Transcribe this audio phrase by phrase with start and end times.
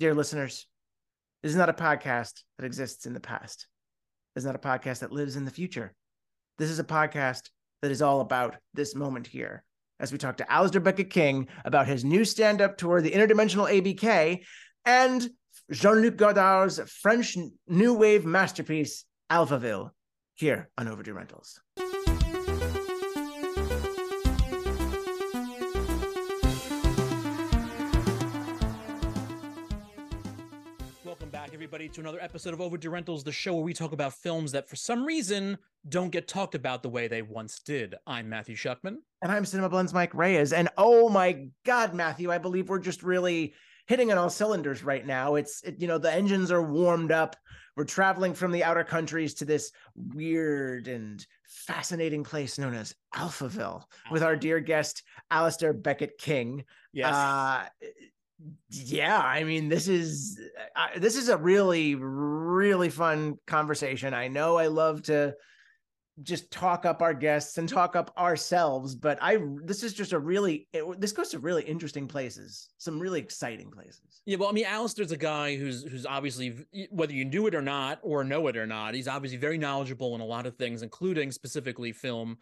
[0.00, 0.66] Dear listeners,
[1.44, 3.68] this is not a podcast that exists in the past.
[4.34, 5.94] This is not a podcast that lives in the future.
[6.58, 9.62] This is a podcast that is all about this moment here.
[10.00, 14.44] As we talk to Alasdair Beckett-King about his new stand up tour, The Interdimensional ABK,
[14.84, 15.30] and
[15.70, 17.36] Jean Luc Godard's French
[17.68, 19.90] new wave masterpiece, Alphaville,
[20.34, 21.60] here on Overdue Rentals.
[31.64, 34.68] Everybody, to another episode of Overdue Rentals, the show where we talk about films that
[34.68, 35.56] for some reason
[35.88, 37.94] don't get talked about the way they once did.
[38.06, 38.96] I'm Matthew Shuckman.
[39.22, 40.52] And I'm Cinema Blends Mike Reyes.
[40.52, 43.54] And oh my God, Matthew, I believe we're just really
[43.86, 45.36] hitting on all cylinders right now.
[45.36, 47.34] It's, it, you know, the engines are warmed up.
[47.78, 53.84] We're traveling from the outer countries to this weird and fascinating place known as Alphaville
[54.10, 55.02] with our dear guest,
[55.32, 56.66] Alasdair Beckett-King.
[56.92, 57.14] Yes.
[57.14, 57.64] Uh,
[58.68, 60.38] yeah, I mean, this is
[60.96, 64.14] this is a really really fun conversation.
[64.14, 65.34] I know I love to
[66.22, 70.18] just talk up our guests and talk up ourselves, but I this is just a
[70.18, 74.22] really it, this goes to really interesting places, some really exciting places.
[74.24, 77.62] Yeah, well, I mean, Alasdair's a guy who's who's obviously whether you knew it or
[77.62, 80.82] not, or know it or not, he's obviously very knowledgeable in a lot of things,
[80.82, 82.38] including specifically film,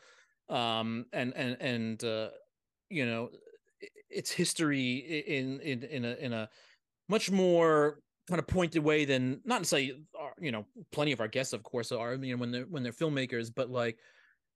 [0.48, 2.28] um, and and and uh,
[2.92, 3.30] you know,
[4.12, 4.96] its history
[5.26, 6.48] in in in a in a
[7.08, 9.92] much more kind of pointed way than not to say
[10.40, 12.92] you know plenty of our guests of course are you know when they're when they're
[12.92, 13.98] filmmakers but like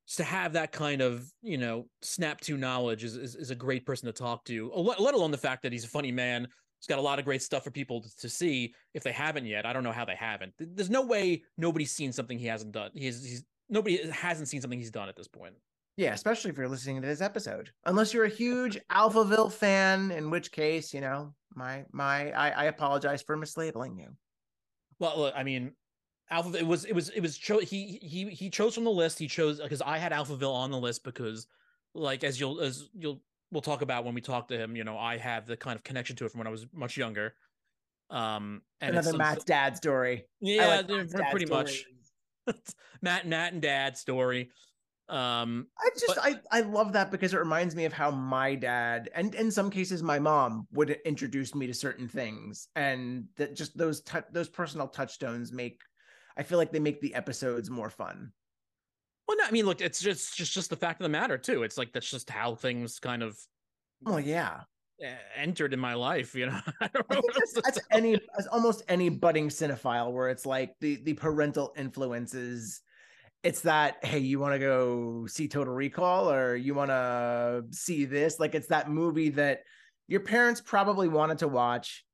[0.07, 3.85] to have that kind of you know snap to knowledge is, is, is a great
[3.85, 6.47] person to talk to let alone the fact that he's a funny man
[6.79, 9.47] he's got a lot of great stuff for people to, to see if they haven't
[9.47, 9.65] yet.
[9.65, 10.53] I don't know how they haven't.
[10.59, 14.79] There's no way nobody's seen something he hasn't done he's, he's nobody hasn't seen something
[14.79, 15.55] he's done at this point
[15.97, 17.70] Yeah, especially if you're listening to this episode.
[17.86, 22.64] Unless you're a huge Alphaville fan, in which case, you know, my my I, I
[22.64, 24.08] apologize for mislabeling you.
[24.98, 25.72] Well, look, I mean,
[26.30, 26.56] Alpha.
[26.58, 29.19] It was it was it was cho- he he he chose from the list.
[29.19, 31.46] He chose because I had Alphaville on the list because,
[31.95, 34.77] like, as you'll as you'll we'll talk about when we talk to him.
[34.77, 36.96] You know, I have the kind of connection to it from when I was much
[36.96, 37.35] younger.
[38.11, 40.27] Um, and it's Another some- Matt's dad story.
[40.40, 41.85] Yeah, like Matt's pretty much
[43.02, 44.51] Matt, Matt, and Dad story.
[45.08, 48.56] Um, I just But- I I love that because it reminds me of how my
[48.56, 53.55] dad and in some cases my mom would introduce me to certain things and that
[53.55, 55.80] just those tou those personal touchstones make
[56.36, 58.33] I feel like they make the episodes more fun.
[59.28, 61.62] well, no, I mean, look, it's just just just the fact of the matter too.
[61.62, 63.38] It's like that's just how things kind of
[64.02, 64.62] Well, yeah.
[65.36, 66.34] entered in my life.
[66.34, 70.30] You know, I don't know else that's, that's any as almost any budding cinephile where
[70.30, 72.83] it's like the the parental influences
[73.46, 78.05] it's that hey you want to go see total recall or you want to see
[78.05, 79.61] this like it's that movie that
[80.08, 82.05] your parents probably wanted to watch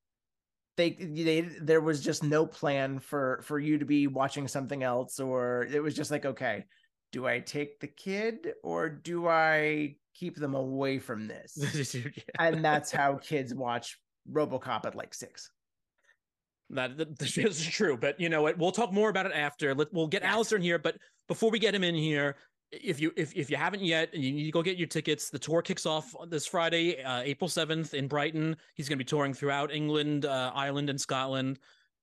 [0.76, 5.18] they they there was just no plan for for you to be watching something else
[5.20, 6.64] or it was just like okay
[7.12, 12.10] do i take the kid or do i keep them away from this Yeah.
[12.38, 13.98] and that's how kids watch
[14.30, 15.50] RoboCop at like six.
[16.70, 18.56] That, this is true, but you know what?
[18.56, 19.74] We'll talk more about it after.
[19.74, 20.34] Let, we'll get Yes.
[20.34, 20.96] Alasdair in here, but
[21.28, 22.36] before we get him in here,
[22.70, 25.30] if you if if you haven't yet, and you need to go get your tickets.
[25.30, 28.56] The tour kicks off this Friday, uh, April seventh in Brighton.
[28.74, 31.58] He's going to be touring throughout England, uh, Ireland, and Scotland,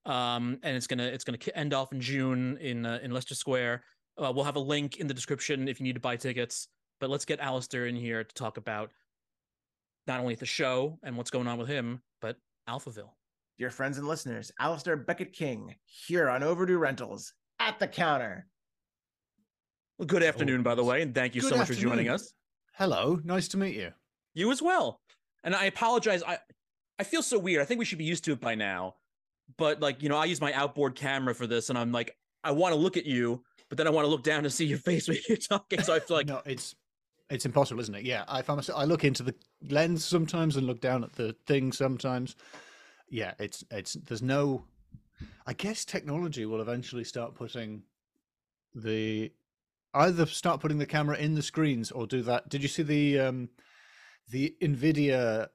[0.06, 3.84] um, and it's gonna it's gonna end off in June in uh, in Leicester Square.
[4.18, 6.68] Uh, we'll have a link in the description if you need to buy tickets.
[7.00, 8.92] But let's get Alasdair in here to talk about
[10.06, 12.36] not only the show and what's going on with him, but
[12.68, 13.12] Alphaville.
[13.58, 18.48] Dear friends and listeners, Alasdair Beckett-King here on Overdue Rentals at the counter.
[20.00, 22.34] Well, good oh, afternoon, by the way, and thank you so much for joining us.
[22.74, 23.92] Hello, nice to meet you.
[24.34, 25.02] You as well.
[25.44, 26.24] And I apologize.
[26.26, 26.40] I
[26.98, 27.62] I feel so weird.
[27.62, 28.96] I think we should be used to it by now.
[29.58, 32.16] But like, you know, I use my outboard camera for this, and I'm like,
[32.46, 34.66] I want to look at you, but then I want to look down to see
[34.66, 35.82] your face when you're talking.
[35.82, 36.76] So I feel like, no, it's
[37.30, 38.06] it's impossible, isn't it?
[38.06, 38.80] Yeah, I find myself.
[38.80, 39.36] I look into the
[39.70, 42.38] lens sometimes and look down at the thing sometimes.
[43.10, 44.64] Yeah, it's it's there's no.
[45.46, 47.84] I guess technology will eventually start putting
[48.74, 49.34] the
[49.94, 52.50] either start putting the camera in the screens or do that.
[52.50, 53.50] Did you see the um
[54.30, 55.48] the Nvidia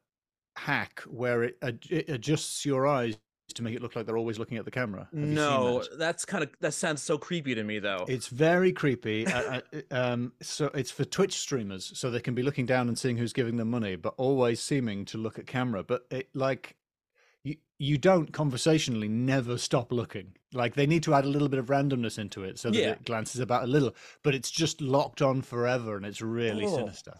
[0.56, 3.16] hack where it, ad- it adjusts your eyes
[3.54, 5.08] to make it look like they're always looking at the camera?
[5.12, 5.98] Have no, that?
[5.98, 8.04] that's kind of that sounds so creepy to me, though.
[8.08, 9.26] It's very creepy.
[9.26, 12.98] uh, uh, um, so it's for Twitch streamers, so they can be looking down and
[12.98, 15.82] seeing who's giving them money, but always seeming to look at camera.
[15.82, 16.76] But it like
[17.78, 20.34] you don't conversationally never stop looking.
[20.52, 22.90] Like they need to add a little bit of randomness into it so that Yeah.
[22.90, 26.76] it glances about a little, but it's just locked on forever, and it's really Oh.
[26.76, 27.14] sinister.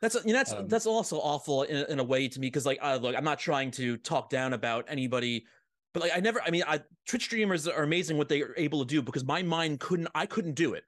[0.00, 2.64] That's you know that's Um, that's also awful in, in a way to me because
[2.66, 5.44] like uh, look, I'm not trying to talk down about anybody,
[5.92, 6.40] but like I never.
[6.42, 9.42] I mean, I, Twitch streamers are amazing what they are able to do because my
[9.42, 10.08] mind couldn't.
[10.14, 10.84] I couldn't do it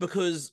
[0.00, 0.52] because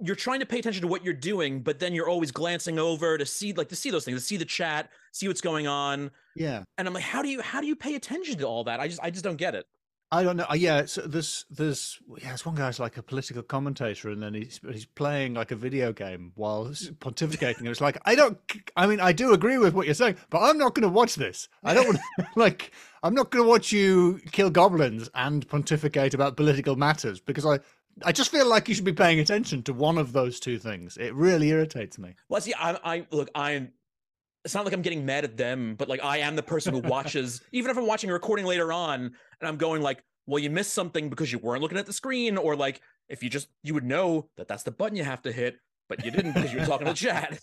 [0.00, 3.16] you're trying to pay attention to what you're doing, but then you're always glancing over
[3.16, 6.10] to see like to see those things, to see the chat, see what's going on,
[6.34, 6.64] Yeah.
[6.78, 8.80] and I'm like, how do you how do you pay attention to all that?
[8.80, 9.66] I just I just don't get it.
[10.12, 10.46] I don't know.
[10.48, 14.34] uh, Yeah, so there's there's yeah, there's one guy's like a political commentator, and then
[14.34, 17.58] he's he's playing like a video game while pontificating.
[17.60, 18.38] And it's like I don't.
[18.76, 21.14] I mean, I do agree with what you're saying, but I'm not going to watch
[21.16, 21.48] this.
[21.64, 21.98] I don't want
[22.36, 27.44] like I'm not going to watch you kill goblins and pontificate about political matters because
[27.46, 27.58] I
[28.02, 30.96] I just feel like you should be paying attention to one of those two things.
[30.96, 32.14] It really irritates me.
[32.28, 33.72] Well, see, I, I look, I'm.
[34.44, 36.80] It's not like I'm getting mad at them, but like I am the person who
[36.80, 37.40] watches.
[37.52, 39.00] even if I'm watching a recording later on,
[39.40, 42.36] and I'm going like, "Well, you missed something because you weren't looking at the screen,"
[42.36, 45.32] or like, if you just you would know that that's the button you have to
[45.32, 45.56] hit,
[45.88, 47.38] but you didn't because you were talking to chat.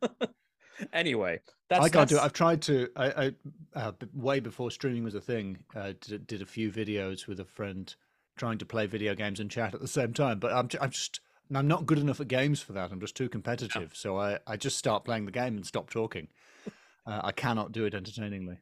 [0.92, 2.22] anyway, that's I can't do it.
[2.22, 2.88] I've tried to.
[2.96, 3.32] I, I
[3.74, 5.58] uh, way before streaming was a thing.
[5.74, 7.94] Uh, did, did a few videos with a friend
[8.36, 10.38] trying to play video games and chat at the same time.
[10.38, 11.20] But I'm, j- I'm just
[11.54, 12.90] I'm not good enough at games for that.
[12.90, 13.92] I'm just too competitive.
[13.94, 16.28] So I, I just start playing the game and stop talking.
[17.04, 18.58] Uh, I cannot do it entertainingly.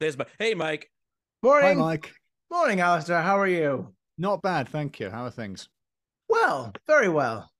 [0.00, 0.90] There's my hey, Mike.
[1.44, 2.14] Hi, Morning, Mike.
[2.50, 3.22] morning, Alasdair.
[3.22, 3.92] How are you?
[4.16, 5.10] Not bad, thank you.
[5.10, 5.68] How are things?
[6.26, 7.50] Well, very well.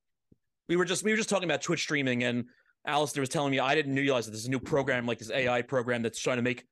[0.70, 2.46] We were just we were just talking about Twitch streaming, and
[2.88, 5.60] Alasdair was telling me I didn't realize that there's a new program like this AI
[5.60, 6.64] program that's trying to make stre-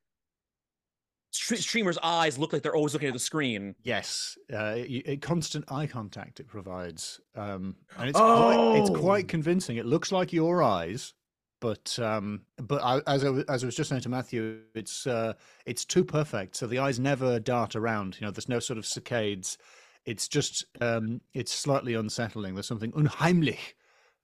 [1.30, 3.74] streamers' eyes look like they're always looking at the screen.
[3.82, 8.94] Yes, uh, y- y- constant eye contact it provides, um, and it's quite, it's Oh.
[8.94, 9.76] quite convincing.
[9.76, 11.14] It looks like your eyes,
[11.60, 15.34] but um, but I, as I, as I was just saying to Matthew, it's uh,
[15.66, 16.56] it's too perfect.
[16.56, 18.16] So the eyes never dart around.
[18.20, 19.56] You know, there's no sort of saccades.
[20.04, 22.54] It's just um, it's slightly unsettling.
[22.54, 23.74] There's something unheimlich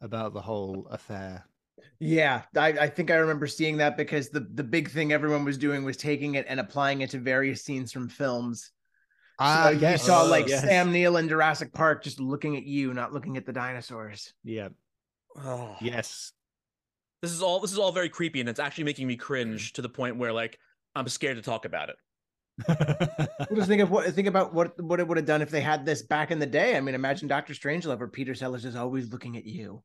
[0.01, 1.45] about the whole affair.
[2.07, 5.57] Yeah, I, I think I remember seeing that because the the big thing everyone was
[5.57, 8.73] doing was taking it and applying it to various scenes from films.
[9.39, 10.61] Ah, So yes, you saw Oh, like yes.
[10.63, 14.35] Sam Neill in Jurassic Park just looking at you, not looking at the dinosaurs.
[14.45, 14.69] Yeah,
[15.35, 15.77] Oh.
[15.81, 16.33] yes.
[17.23, 19.81] This is all this is all very creepy, and it's actually making me cringe to
[19.83, 20.59] the point where like
[20.95, 21.97] I'm scared to talk about it.
[22.69, 25.63] Well, just think of what think about what what it would have done if they
[25.63, 26.77] had this back in the day.
[26.77, 29.83] I mean, imagine Doctor Strangelove where Peter Sellers is always looking at you.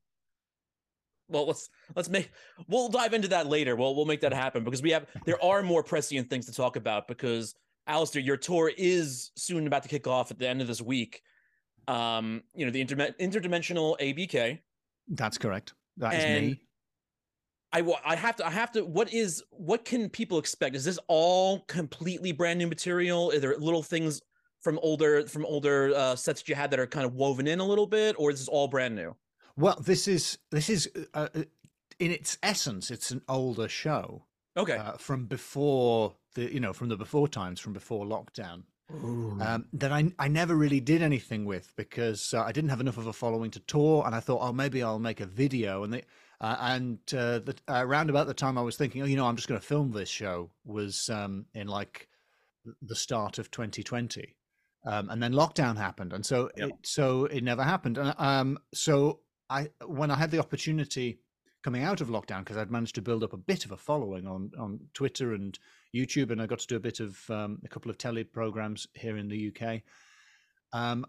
[1.30, 2.32] Well, let's let's make
[2.68, 3.76] we'll dive into that later.
[3.76, 6.76] We'll we'll make that happen because we have there are more prescient things to talk
[6.76, 7.56] about because
[7.88, 11.22] Alasdair, your tour is soon about to kick off at the end of this week.
[11.88, 14.60] Um, you know, the interme- interdimensional ABK.
[15.08, 15.74] That's correct.
[15.98, 16.62] That is And me.
[17.72, 20.76] I I have to I have to what is what can people expect?
[20.76, 23.32] Is this all completely brand new material?
[23.32, 24.22] Are there little things
[24.62, 27.60] from older from older uh, sets that you had that are kind of woven in
[27.60, 29.16] a little bit, or is this all brand new?
[29.60, 31.44] Well, this is this is uh, uh,
[32.00, 34.24] in its essence, it's an older show
[34.56, 34.78] Okay.
[34.78, 38.64] uh, from before the you know from the before times, from before lockdown.
[39.42, 42.98] Um, that I I never really did anything with because uh, I didn't have enough
[42.98, 45.84] of a following to tour, and I thought, oh, maybe I'll make a video.
[45.84, 46.04] And they
[46.40, 49.26] uh, and uh, the, uh, around about the time I was thinking, oh, you know,
[49.26, 52.08] I'm just going to film this show was um, in like
[52.82, 54.36] the start of 2020.
[54.86, 56.70] Um, and then lockdown happened, and so Yep.
[56.70, 57.98] it, so it never happened.
[57.98, 59.20] And um, so
[59.50, 61.20] I when I had the opportunity
[61.62, 64.28] coming out of lockdown because I'd managed to build up a bit of a following
[64.28, 65.58] on on Twitter and
[65.96, 68.88] YouTube, and I got to do a bit of um, a couple of tele programs
[68.94, 69.82] here in the UK.
[70.72, 71.06] Um,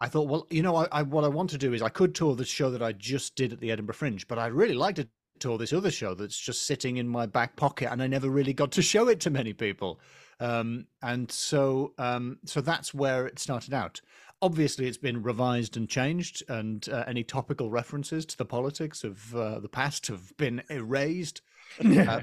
[0.00, 2.14] I thought, well, you know, I, I what I want to do is I could
[2.14, 4.96] tour the show that I just did at the Edinburgh Fringe, but I'd really like
[4.96, 5.08] to
[5.40, 8.52] tour this other show that's just sitting in my back pocket, and I never really
[8.52, 10.00] got to show it to many people.
[10.40, 14.00] Um, and so, um, so that's where it started out.
[14.44, 19.34] Obviously, it's been revised and changed, and uh, any topical references to the politics of
[19.34, 21.40] uh, the past have been erased.
[21.80, 22.20] Uh,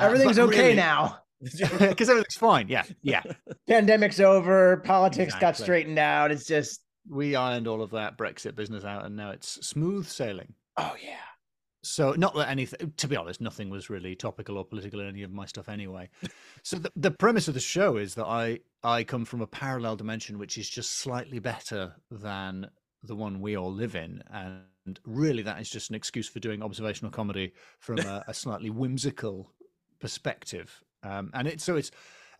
[0.00, 1.18] Everything's but okay really- now.
[1.40, 2.66] because everything's fine.
[2.68, 3.22] Yeah, yeah.
[3.68, 4.78] Pandemic's over.
[4.78, 6.32] Politics got straightened out.
[6.32, 10.54] It's just We ironed all of that Brexit business out, and now it's smooth sailing.
[10.78, 11.16] oh yeah.
[11.84, 15.22] So, not that anything, to be honest, nothing was really topical or political in any
[15.22, 16.08] of my stuff anyway.
[16.64, 19.96] so, the, the premise of the show is that I I come from a parallel
[19.96, 22.70] dimension which is just slightly better than
[23.02, 26.62] the one we all live in, and really that is just an excuse for doing
[26.62, 29.52] observational comedy from a, a slightly whimsical
[30.00, 30.82] perspective.
[31.02, 31.90] Um, and it's so it's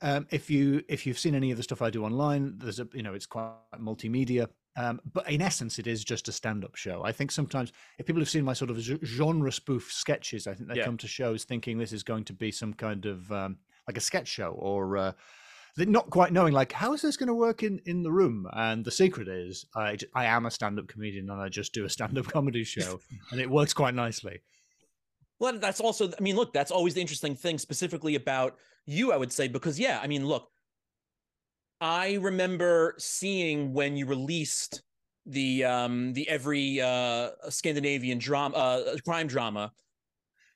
[0.00, 2.88] um, if you if you've seen any of the stuff I do online, there's a
[2.92, 4.49] you know it's quite multimedia.
[4.76, 7.02] Um, but in essence, it is just a stand-up show.
[7.04, 10.68] I think sometimes if people have seen my sort of genre spoof sketches, I think
[10.68, 10.85] they Yeah.
[10.85, 14.00] come to shows thinking this is going to be some kind of um, like a
[14.00, 15.12] sketch show or uh,
[15.87, 18.47] not quite knowing like how is this going to work in in the room?
[18.54, 21.90] And the secret is i i am a stand-up comedian and i just do a
[21.90, 24.40] stand-up comedy show and it works quite nicely.
[25.38, 28.56] Well that's also i mean look that's always the interesting thing specifically about
[28.87, 30.49] you i would say because yeah i mean look
[31.80, 34.82] i remember seeing when you released
[35.26, 39.70] the um the every uh scandinavian drama uh crime drama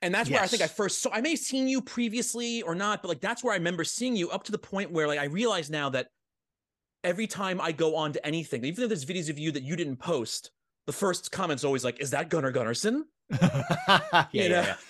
[0.03, 0.37] and that's yes.
[0.37, 1.11] where I think I first saw.
[1.13, 4.17] I may have seen you previously or not, but like that's where I remember seeing
[4.17, 6.09] you up to the point where like I realize now that
[7.05, 9.77] every time I go on to anything, even if there's videos of you that you
[9.77, 10.51] didn't post,
[10.87, 14.75] the first comment's always like, "Is that Gunnar Gunnarsson?" yeah, yeah, yeah,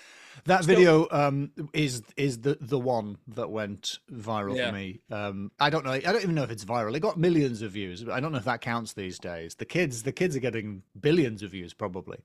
[0.45, 4.67] That so, video um, is is the the one that went viral yeah.
[4.67, 4.99] for me.
[5.11, 5.91] Um, I don't know.
[5.91, 6.95] I don't even know if it's viral.
[6.95, 8.09] It got millions of views.
[8.09, 9.55] I don't know if that counts these days.
[9.55, 12.17] The kids, the kids are getting billions of views probably,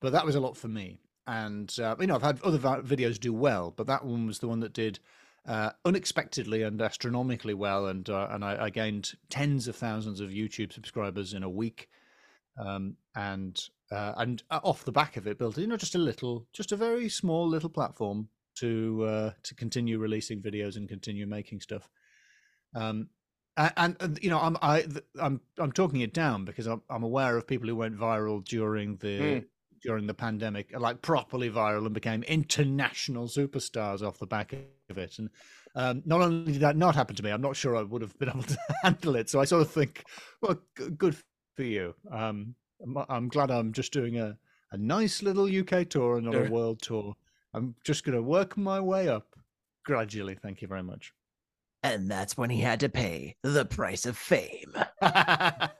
[0.00, 3.18] but that was a lot for me and uh, you know I've had other videos
[3.18, 4.98] do well, but that one was the one that did
[5.46, 10.30] uh, unexpectedly and astronomically well, and uh, and I, I, gained tens of thousands of
[10.30, 11.88] YouTube subscribers in a week,
[12.58, 13.60] um, and
[13.92, 16.72] uh, and uh, off the back of it, built you know just a little, just
[16.72, 21.88] a very small little platform to uh, to continue releasing videos and continue making stuff.
[22.74, 23.08] Um,
[23.56, 24.84] and, and, you know I'm I,
[25.18, 28.96] I'm I'm talking it down because I'm, I'm aware of people who went viral during
[28.96, 29.44] the mm
[29.86, 34.52] during the pandemic, like properly viral and became international superstars off the back
[34.90, 35.18] of it.
[35.18, 35.30] And
[35.76, 38.18] um, not only did that not happen to me, I'm not sure I would have
[38.18, 39.30] been able to handle it.
[39.30, 40.04] So I sort of think,
[40.42, 41.16] well, g- good
[41.54, 41.94] for you.
[42.10, 44.36] Um, I'm, I'm, glad I'm just doing a,
[44.72, 46.46] a nice little UK tour and not sure.
[46.46, 47.14] a world tour.
[47.54, 49.36] I'm just going to work my way up
[49.84, 50.34] gradually.
[50.34, 51.12] Thank you very much.
[51.82, 54.74] And that's when he had to pay the price of fame.
[55.00, 55.70] I,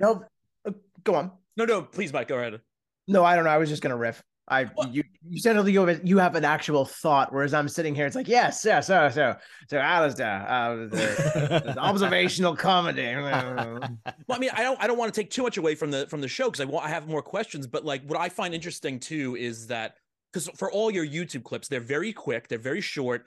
[0.00, 0.24] no,
[0.66, 0.72] uh,
[1.04, 1.30] go on.
[1.56, 2.60] No, no, please, Mike, go ahead.
[3.08, 3.50] No, I don't know.
[3.50, 4.22] I was just gonna riff.
[4.50, 4.92] I what?
[4.92, 8.06] you you said you have you have an actual thought, whereas I'm sitting here.
[8.06, 9.36] It's like yes, yes, so so
[9.68, 13.14] so Alasdair, uh, the, the observational comedy.
[13.14, 13.80] well,
[14.28, 16.20] I mean, I don't I don't want to take too much away from the from
[16.20, 17.68] the show because I want I have more questions.
[17.68, 19.94] But like, what I find interesting too is that
[20.32, 23.26] because for all your YouTube clips, they're very quick, they're very short.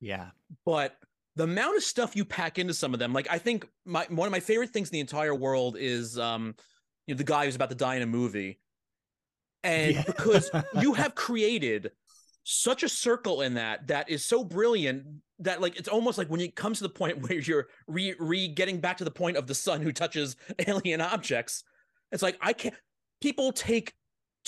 [0.00, 0.28] Yeah,
[0.66, 0.96] but
[1.36, 4.26] the amount of stuff you pack into some of them, like I think my one
[4.26, 6.56] of my favorite things in the entire world is um
[7.08, 8.60] you know the guy who's about to die in a movie
[9.64, 10.04] and yeah.
[10.06, 10.50] because
[10.80, 11.90] you have created
[12.44, 15.04] such a circle in that that is so brilliant
[15.38, 18.46] that like it's almost like when it comes to the point where you're re re
[18.46, 20.36] getting back to the point of the sun who touches
[20.68, 21.64] alien objects
[22.12, 22.74] it's like i can't
[23.20, 23.94] people take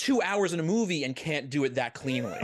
[0.01, 2.39] two hours in a movie and can't do it that cleanly.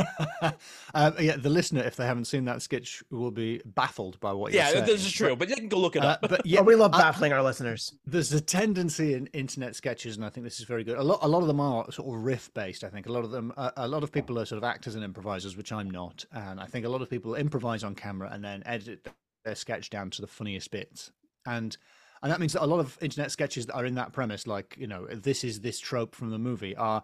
[0.92, 4.52] um, yeah, the listener, if they haven't seen that sketch, will be baffled by what.
[4.52, 4.76] You're saying.
[4.76, 6.20] Yeah, this is true, but, but you can go look it uh, up.
[6.20, 7.94] but yeah, oh, we love baffling our listeners.
[8.04, 10.98] There's a tendency in internet sketches, and I think this is very good.
[10.98, 12.84] A lot, a lot of them are sort of riff based.
[12.84, 14.94] I think a lot of them, uh, a lot of people are sort of actors
[14.94, 18.28] and improvisers, which I'm not, and I think a lot of people improvise on camera
[18.30, 19.08] and then edit
[19.46, 21.10] their sketch down to the funniest bits,
[21.46, 21.74] and
[22.22, 24.76] and that means that a lot of internet sketches that are in that premise, like
[24.78, 27.02] you know, this is this trope from the movie, are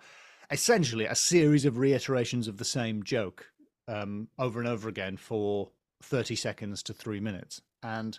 [0.52, 3.46] essentially a series of reiterations of the same joke
[3.88, 5.70] um, over and over again for
[6.02, 7.62] 30 seconds to three minutes.
[7.82, 8.18] And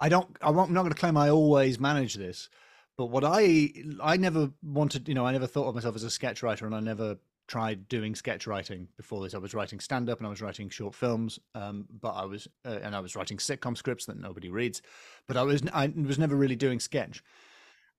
[0.00, 2.48] I don't, I'm not going to claim I always manage this,
[2.96, 3.72] but what I,
[4.02, 6.74] I never wanted, you know, I never thought of myself as a sketch writer and
[6.74, 9.34] I never tried doing sketch writing before this.
[9.34, 12.48] I was writing stand up and I was writing short films, um, but I was,
[12.66, 14.82] uh, and I was writing sitcom scripts that nobody reads,
[15.26, 17.22] but I was, I was never really doing sketch.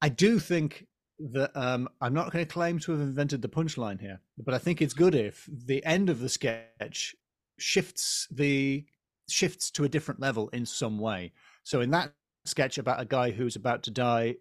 [0.01, 0.85] I do think
[1.19, 4.57] that um, I'm not going to claim to have invented the punchline here, but I
[4.57, 7.15] think it's good if the end of the sketch
[7.57, 8.85] shifts the
[9.27, 11.33] shifts to a different level in some way.
[11.63, 12.13] So in that
[12.45, 14.37] sketch about a guy who's about to die,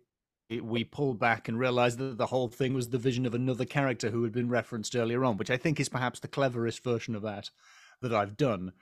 [0.62, 4.11] we pull back and realize that the whole thing was the vision of another character
[4.11, 7.23] who had been referenced earlier on, which I think is perhaps the cleverest version of
[7.23, 7.50] that
[8.00, 8.73] that I've done.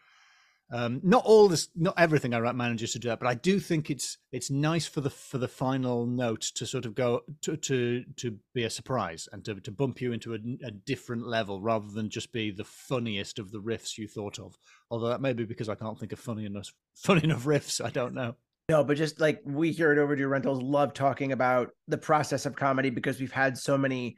[0.73, 3.61] Um, not all this, not everything I write manages to do that, but I do
[3.61, 7.57] think it's it's nice for the for the final note to sort of go to
[7.57, 11.61] to to be a surprise and to to bump you into a, a different level
[11.61, 14.59] rather than just be the funniest of the riffs you thought of.
[14.91, 17.85] Although that may be because I can't think of funny enough funny enough riffs.
[17.85, 18.35] I don't know.
[18.69, 22.57] No, but just like we here at Overdue Rentals love talking about the process of
[22.57, 24.17] comedy because we've had so many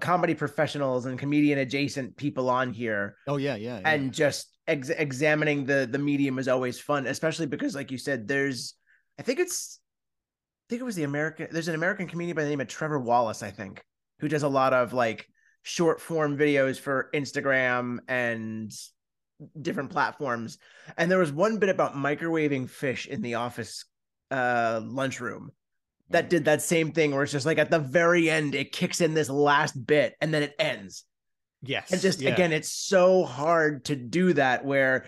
[0.00, 3.16] comedy professionals and comedian adjacent people on here.
[3.28, 3.80] Oh yeah, yeah.
[3.80, 3.90] yeah.
[3.90, 8.28] And just ex- examining the the medium is always fun, especially because, like you said,
[8.28, 8.74] there's,
[9.18, 11.48] I think it's, I think it was the American.
[11.50, 13.84] There's an American comedian by the name of Trevor Wallace, I think,
[14.20, 15.26] who does a lot of like
[15.62, 18.72] short form videos for Instagram and
[19.60, 20.58] different platforms.
[20.96, 23.84] And there was one bit about microwaving fish in the office
[24.30, 25.50] uh lunchroom
[26.12, 29.00] that did that same thing where it's just like at the very end it kicks
[29.00, 31.04] in this last bit and then it ends
[31.62, 31.92] Yes.
[31.92, 32.32] And just yeah.
[32.32, 35.06] again, it's so hard to do that where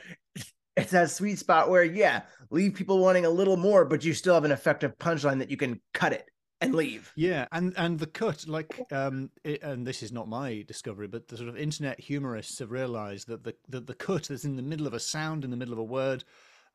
[0.76, 4.34] it's that sweet spot where yeah, leave people wanting a little more, but you still
[4.34, 6.28] have an effective punchline that you can cut it
[6.60, 7.12] and leave.
[7.16, 11.28] Yeah, and and the cut, like, um, it, and this is not my discovery, but
[11.28, 14.62] the sort of internet humorists have realised that the, that the cut that's in the
[14.62, 16.24] middle of a sound, in the middle of a word,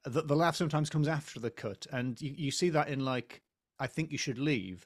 [0.06, 3.42] that the laugh sometimes comes after the cut, and you, you see that in like,
[3.80, 4.86] I think you should leave.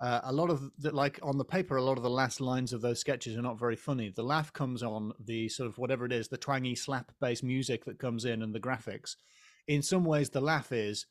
[0.00, 2.72] Uh, a lot of the, like on the paper, a lot of the last lines
[2.72, 4.08] of those sketches are not very funny.
[4.14, 7.84] The laugh comes on the sort of whatever it is, the twangy slap bass music
[7.84, 9.16] that comes in and the graphics.
[9.68, 11.06] In some ways, the laugh is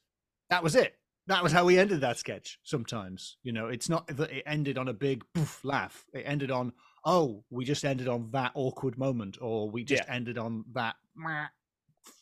[0.49, 0.95] that was it
[1.27, 4.79] that was how we ended that sketch sometimes you know it's not that it ended
[4.79, 6.73] on a big poof laugh it ended on
[7.05, 10.15] oh we just ended on that awkward moment or we just Yeah.
[10.15, 10.95] ended on that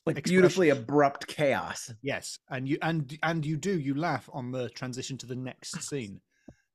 [0.06, 0.36] Like expression.
[0.42, 1.94] beautifully abrupt chaos.
[2.02, 5.82] yes and you and and you do you laugh on the transition to the next
[5.88, 6.20] scene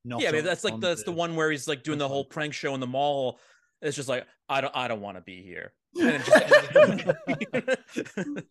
[0.04, 2.25] not yeah, I on- that's like that's the one where he's like doing the whole
[2.25, 3.38] prank show in the mall.
[3.80, 5.73] It's just like I don't I don't want to be here.
[6.00, 6.23] And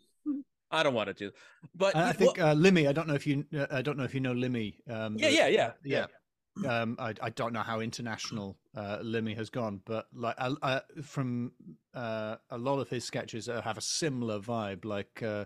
[0.73, 1.31] I don't want to do.
[1.75, 2.87] But I well, think uh, Limmy.
[2.87, 3.45] I don't know if you.
[3.53, 4.75] Uh, I don't know if you know Limmy.
[4.89, 5.47] Um, yeah, the- yeah,
[5.83, 6.05] yeah, yeah.
[6.67, 10.79] Um, I, I don't know how international uh, Limmy has gone, but like uh, uh,
[11.01, 11.53] from
[11.93, 14.85] uh, a lot of his sketches have a similar vibe.
[14.85, 15.45] Like uh,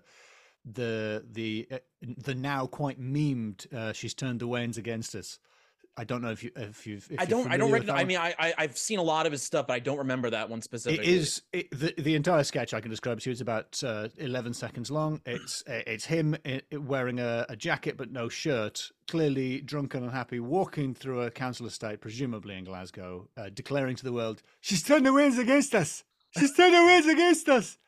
[0.63, 3.71] the the uh, the now quite memed.
[3.73, 5.39] Uh, She's turned the weans against us.
[5.97, 7.07] I don't know if you if you've.
[7.09, 8.01] If I don't I don't recognize.
[8.01, 10.29] I mean, I, I I've seen a lot of his stuff, but I don't remember
[10.29, 11.05] that one specifically.
[11.07, 13.31] It is it, the the entire sketch I can describe to you.
[13.31, 15.21] is about uh, eleven seconds long.
[15.25, 20.03] It's uh, it's him i- wearing a, a jacket but no shirt, clearly drunk and
[20.03, 24.83] unhappy, walking through a council estate, presumably in Glasgow, uh, declaring to the world, "She's
[24.83, 26.03] turned the weans against us.
[26.37, 27.77] She's turned the weans against us."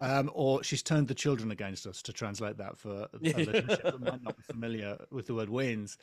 [0.00, 2.00] Um, or she's turned the children against us.
[2.02, 5.98] To translate that for a listenership that might not be familiar with the word "weans."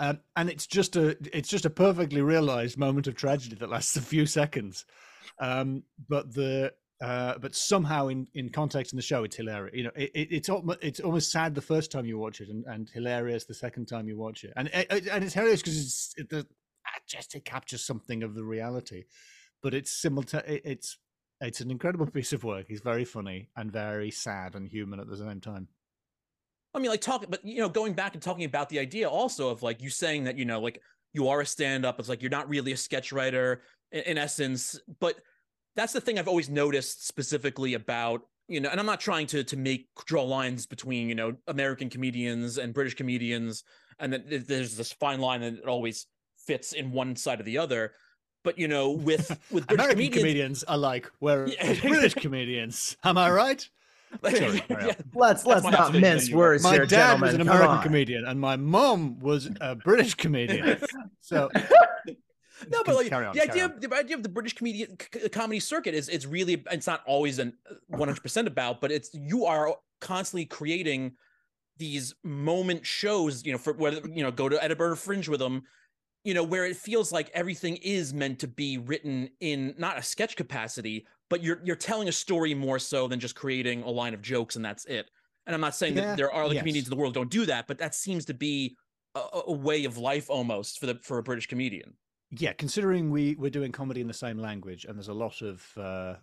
[0.00, 3.96] Um, and it's just a it's just a perfectly realized moment of tragedy that lasts
[3.96, 4.86] a few seconds.
[5.38, 9.76] Um but the uh but somehow in in context in the show it's hilarious.
[9.76, 12.48] You know it, it, it's almost it's almost sad the first time you watch it
[12.48, 14.54] and, and hilarious the second time you watch it.
[14.56, 16.46] And it, it- and it's hilarious because it's it, the
[17.06, 19.04] just it captures something of the reality.
[19.62, 20.98] But it's simultaneous it's
[21.42, 22.66] it's an incredible piece of work.
[22.68, 25.68] He's very funny and very sad and human at the same time
[26.74, 29.48] I mean, like talking, but you know, going back and talking about the idea also
[29.48, 30.80] of like you saying that you know, like
[31.12, 31.98] you are a stand-up.
[31.98, 35.16] It's like you're not really a sketch writer in, in essence, but
[35.76, 39.44] that's the thing I've always noticed specifically about you know, and I'm not trying to
[39.44, 43.62] to make draw lines between you know American comedians and British comedians,
[43.98, 47.58] and that there's this fine line that it always fits in one side or the
[47.58, 47.92] other.
[48.42, 51.80] But you know, with with British American comedians, comedians like where Yeah.
[51.80, 53.68] British comedians am I right
[54.24, 54.62] Sorry.
[54.68, 56.38] Yeah, Let's let's not observation mince anyway.
[56.38, 57.40] words my here, dad was gentlemen.
[57.40, 57.82] an Come American on.
[57.82, 60.78] comedian, and my mom was a British comedian.
[61.20, 61.48] So
[62.68, 63.72] no, but like on, the idea, on.
[63.72, 67.02] of, the idea of the British comedian c- comedy circuit is it's really it's not
[67.06, 71.12] always an uh, 100 percent about, but it's you are constantly creating
[71.76, 73.44] these moment shows.
[73.46, 75.62] You know, for whether you know go to Edinburgh Fringe with them,
[76.24, 80.02] you know, where it feels like everything is meant to be written in not a
[80.02, 84.14] sketch capacity, but you're you're telling a story more so than just creating a line
[84.14, 85.10] of jokes and that's it.
[85.46, 86.60] And I'm not saying Yeah, that there are other yes.
[86.62, 88.76] comedians in the world don't do that, but that seems to be
[89.14, 91.94] a, a- way of life almost for the for a British comedian.
[92.30, 95.66] yeah, considering we we're doing comedy in the same language, and there's a lot of
[95.76, 96.14] uh,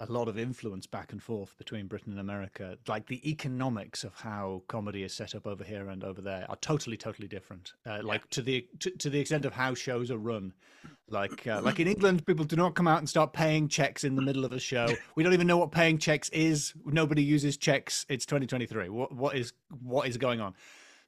[0.00, 2.78] a lot of influence back and forth between Britain and America.
[2.88, 6.56] Like the economics of how comedy is set up over here and over there are
[6.56, 7.74] totally, totally different.
[7.86, 10.54] Uh, like to the to, to the extent of how shows are run.
[11.08, 14.16] Like uh, like in England, people do not come out and start paying checks in
[14.16, 14.88] the middle of a show.
[15.16, 16.72] We don't even know what paying checks is.
[16.86, 18.06] Nobody uses checks.
[18.08, 18.88] It's 2023.
[18.88, 20.54] What what is what is going on?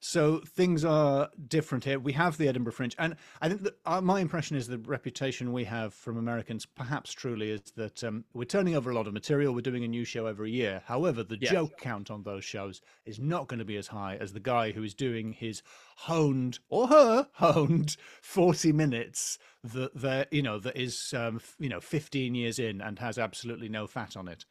[0.05, 1.97] So things are different here.
[1.97, 5.53] We have the Edinburgh Fringe, and I think that uh, my impression is the reputation
[5.53, 9.13] we have from Americans, perhaps truly, is that um, we're turning over a lot of
[9.13, 9.53] material.
[9.53, 10.83] We're doing a new show every year.
[10.87, 11.51] However, the Yeah.
[11.51, 14.73] joke count on those shows is not going to be as high as the guy
[14.73, 15.63] who is doing his
[15.95, 21.79] honed or her honed forty minutes that that you know that is um, you know
[21.79, 24.43] fifteen years in and has absolutely no fat on it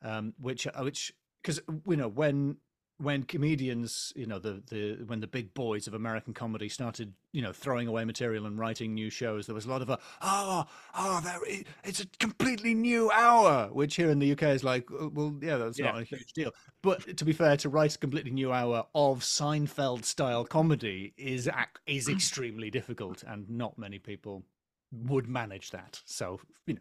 [0.00, 2.58] um, which uh, which because you know when
[3.00, 7.40] when comedians you know the the when the big boys of American comedy started you
[7.40, 10.66] know throwing away material and writing new shows, there was a lot of a oh
[10.94, 11.38] oh there
[11.82, 15.56] it's a completely new hour, which here in the UK is like "Uh, well yeah
[15.56, 15.92] that's Yeah.
[15.92, 16.52] not a huge deal.
[16.82, 21.48] But to be fair, to write a completely new hour of Seinfeld style comedy is
[21.86, 24.44] is extremely difficult, and not many people
[24.92, 26.00] would manage that.
[26.04, 26.80] So you know.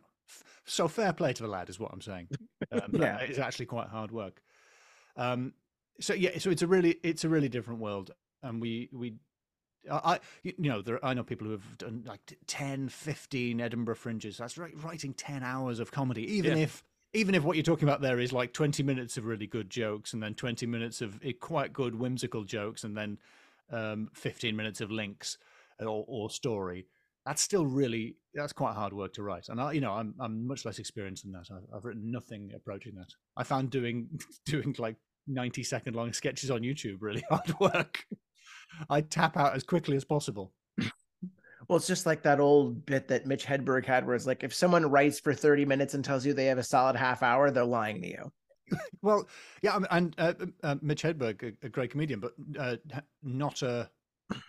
[0.66, 2.30] So fair play to the lad is what I'm saying.
[2.72, 3.18] Um, Yeah.
[3.18, 4.44] it's actually quite hard work.
[5.16, 5.54] Um,
[6.00, 8.12] so yeah, so it's a really it's a really different world,
[8.44, 9.16] and we we.
[9.90, 11.04] I, you know, there.
[11.04, 14.38] I know people who have done like t- 10, 15 Edinburgh fringes.
[14.38, 16.24] That's right, writing ten hours of comedy.
[16.36, 16.64] Even Yeah.
[16.66, 16.84] if
[17.14, 20.14] even if what you're talking about there is like 20 minutes of really good jokes
[20.14, 23.18] and then 20 minutes of eh, quite good whimsical jokes and then
[23.72, 25.38] um, 15 minutes of links
[25.80, 26.86] or, or story
[27.26, 30.48] that's still really that's quite hard work to write and I, you know i'm i'm
[30.48, 34.76] much less experienced than that I've, I've written nothing approaching that i found doing doing
[34.78, 34.96] like
[35.30, 38.04] 90 second long sketches on youtube really hard work
[38.90, 40.52] i tap out as quickly as possible
[41.68, 44.56] Well, it's just like that old bit that Mitch Hedberg had, where it's like if
[44.56, 47.64] someone writes for 30 minutes and tells you they have a solid half hour, they're
[47.64, 48.32] lying to you.
[49.04, 49.28] well
[49.62, 52.76] yeah and uh, uh, mitch hedberg a, a great comedian but uh,
[53.24, 53.90] not a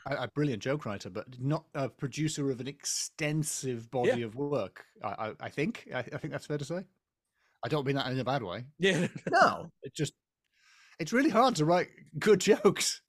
[0.07, 4.27] a, a brilliant joke writer, but not a producer of an extensive body Yeah.
[4.27, 4.85] of work.
[5.03, 5.89] I, I, I think.
[5.95, 6.85] I, I think that's fair to say.
[7.65, 8.65] I don't mean that in a bad way.
[8.79, 9.07] Yeah.
[9.31, 9.71] No.
[9.83, 10.13] It just,
[11.01, 13.01] it's really hard to write good jokes.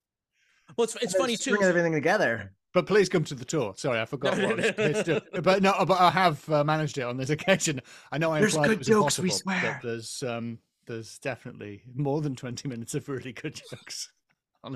[0.77, 1.63] Well, it's it's And funny string too.
[1.67, 2.54] everything together.
[2.73, 3.73] But please come to the tour.
[3.75, 4.38] Sorry, I forgot.
[4.38, 5.19] No, What I was no, no.
[5.19, 7.82] to- but no, but I have uh, managed it on this occasion.
[8.13, 9.80] I know I There's implied good it was jokes, we swear.
[9.82, 14.12] but there's um, there's definitely more than twenty minutes of really good jokes.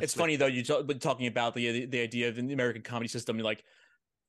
[0.01, 3.07] It's funny though you talk, been talking about the the idea of the American comedy
[3.07, 3.63] system, like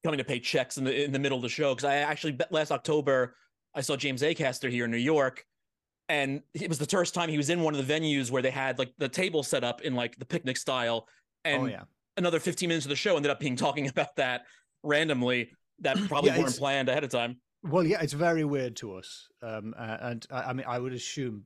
[0.05, 1.75] coming to pay checks in the in the middle of the show.
[1.75, 3.35] Because I actually last October
[3.75, 5.44] I saw James Acaster here in New York,
[6.09, 8.51] and it was the first time he was in one of the venues where they
[8.51, 11.09] had like the table set up in like the picnic style,
[11.45, 11.83] and Oh yeah.
[12.16, 14.42] another 15 minutes of the show ended up being talking about that
[14.83, 17.37] randomly that probably Yeah, weren't planned ahead of time.
[17.62, 20.92] Well, yeah, it's very weird to us, um, uh, and I, I mean, I would
[20.92, 21.45] assume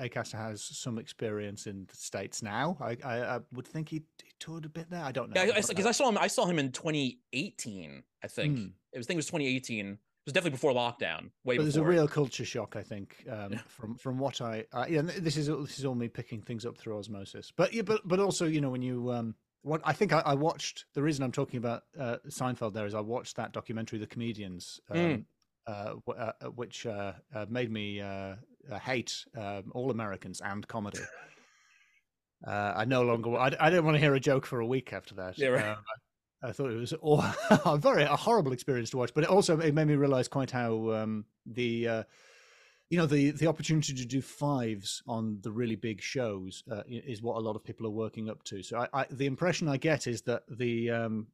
[0.00, 2.76] Acaster has some experience in the states now.
[2.80, 5.02] I, I, I would think he, he toured a bit there.
[5.02, 5.42] I don't know.
[5.42, 6.18] Yeah, but, because uh, I saw him.
[6.18, 8.02] I saw him in 2018.
[8.22, 8.66] I think Hmm.
[8.92, 9.06] it was.
[9.06, 9.98] I think it was 2018.
[10.24, 11.32] It was definitely before lockdown.
[11.44, 14.86] Way but there's a real culture shock, I think, um, from from what I, I
[14.86, 17.52] yeah, this is this is all me picking things up through osmosis.
[17.54, 20.34] But yeah, but but also, you know, when you um, what I think I, I
[20.34, 24.06] watched the reason I'm talking about uh, Seinfeld there is I watched that documentary, The
[24.06, 25.24] Comedians, um, Mm.
[25.66, 28.36] uh, w- uh, which uh, uh, made me uh,
[28.80, 31.00] hate um, all Americans and comedy.
[32.46, 33.36] Uh, I no longer.
[33.36, 35.38] I, I didn't want to hear a joke for a week after that.
[35.38, 35.76] Yeah, right.
[36.44, 39.58] I, thought it was aw- a very a horrible experience to watch, but it also
[39.58, 42.02] it made me realize quite how um, the uh,
[42.90, 47.22] you know the the opportunity to do fives on the really big shows uh, is
[47.22, 48.62] what a lot of people are working up to.
[48.62, 51.26] So I, I the impression I get is that the um,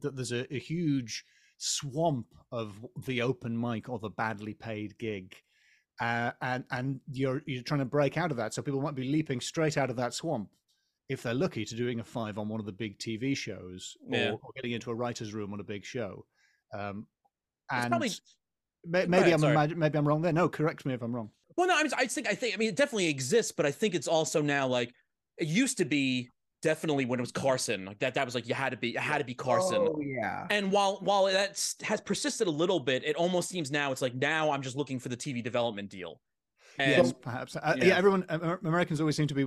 [0.00, 1.24] that there's a, a huge
[1.58, 2.74] swamp of
[3.06, 5.34] the open mic or the badly paid gig.
[6.00, 9.04] Uh, and and you're you're trying to break out of that, so people might be
[9.04, 10.48] leaping straight out of that swamp
[11.12, 14.18] if they're lucky to doing a five on one of the big TV shows or,
[14.18, 14.30] Yeah.
[14.32, 16.24] or getting into a writer's room on a big show.
[16.74, 17.06] Um,
[17.70, 18.10] and probably
[18.84, 19.74] may, maybe ahead, I'm sorry.
[19.74, 20.32] maybe I'm wrong there.
[20.32, 21.30] No, correct me if I'm wrong.
[21.56, 23.70] Well, no, I, mean, I think I think I mean it definitely exists, but I
[23.70, 24.92] think it's also now like
[25.38, 26.30] it used to be
[26.62, 28.14] definitely when it was Carson like that.
[28.14, 29.78] That was like you had to be it had to be Carson.
[29.80, 30.46] Oh, yeah.
[30.50, 34.14] And while while that has persisted a little bit, it almost seems now it's like
[34.14, 36.20] now I'm just looking for the TV development deal.
[36.78, 37.56] And yes, perhaps.
[37.56, 37.84] Uh, yeah.
[37.84, 37.96] yeah.
[37.96, 38.24] everyone
[38.64, 39.46] Americans always seem to be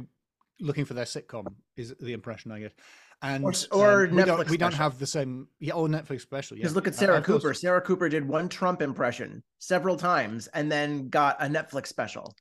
[0.59, 1.45] looking for their sitcom.
[1.75, 2.73] Is the impression I get.
[3.21, 5.47] And Or or um, we don't Netflix we don't have the same.
[5.59, 6.57] Yeah, or Netflix special.
[6.57, 7.41] Yeah, Because look at Uh, Sarah course.
[7.43, 7.53] Cooper.
[7.53, 12.35] Sarah Cooper did one Trump impression several times and then got a Netflix special.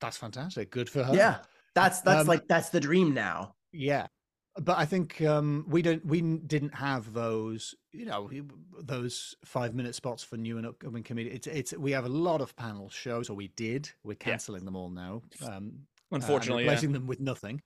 [0.00, 0.70] That's fantastic.
[0.70, 1.14] Good for her.
[1.14, 1.38] Yeah.
[1.74, 3.54] That's that's Um, like that's the dream now.
[3.72, 4.06] Yeah.
[4.58, 6.02] But I think um, we don't.
[6.06, 8.30] We didn't have those, you know,
[8.80, 11.28] those five-minute spots for new and upcoming comedy.
[11.28, 11.74] It's, it's.
[11.76, 13.90] We have a lot of panel shows, or we did.
[14.02, 15.20] We're canceling them all now.
[15.46, 15.80] Um,
[16.12, 16.70] uh, and unfortunately, yeah.
[16.70, 17.62] replacing them with nothing.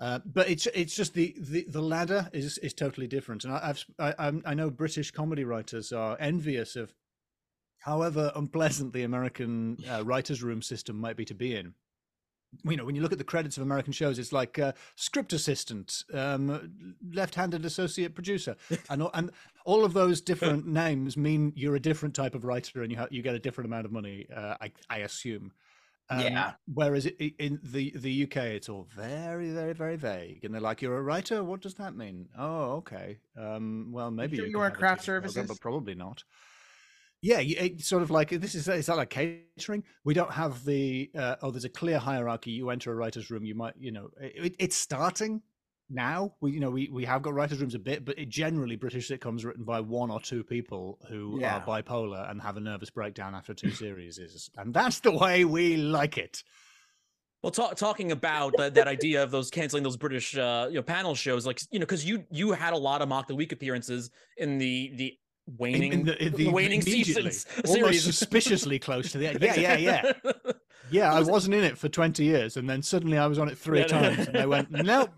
[0.00, 3.70] Uh, but it's it's just the, the, the ladder is is totally different, and I,
[3.70, 6.94] I've I, I know British comedy writers are envious of,
[7.80, 11.74] however unpleasant the American uh, writers' room system might be to be in.
[12.64, 15.34] You know, when you look at the credits of American shows, it's like uh, script
[15.34, 18.56] assistant, um, left-handed associate producer,
[18.90, 19.32] and all- and
[19.66, 23.08] all of those different names mean you're a different type of writer, and you ha-
[23.10, 24.26] you get a different amount of money.
[24.34, 25.50] Uh, I I assume.
[26.10, 26.52] Um, Yeah.
[26.72, 30.96] Whereas in the the UK, it's all very, very, very vague, and they're like, "You're
[30.96, 31.44] a writer.
[31.44, 33.18] What does that mean?" Oh, okay.
[33.36, 35.48] Um, well, maybe sure you are craft TV program, services?
[35.48, 36.24] but probably not.
[37.20, 39.82] Yeah, it's sort of like this is is that like catering?
[40.04, 42.52] We don't have the uh, oh, there's a clear hierarchy.
[42.52, 45.42] You enter a writer's room, you might you know it, it's starting
[45.90, 46.34] now.
[46.40, 49.08] We you know we we have got writers' rooms a bit, but it, generally British
[49.10, 51.56] sitcoms written by one or two people who Yeah.
[51.56, 55.44] are bipolar and have a nervous breakdown after two series is, and that's the way
[55.44, 56.42] we like it.
[57.42, 60.82] Well, ta- talking about that, that idea of those canceling those British uh, you know
[60.82, 63.52] panel shows, like you know, because you you had a lot of mock the week
[63.52, 65.14] appearances in the the
[65.56, 68.02] waning in the, in the waning seasons almost series.
[68.04, 69.38] suspiciously close to the end.
[69.40, 70.12] Yeah, yeah, yeah.
[70.90, 73.38] Yeah, I Was it- wasn't in it for 20 years, and then suddenly I was
[73.38, 73.86] on it three Yeah.
[73.88, 75.08] times, and they went, "No,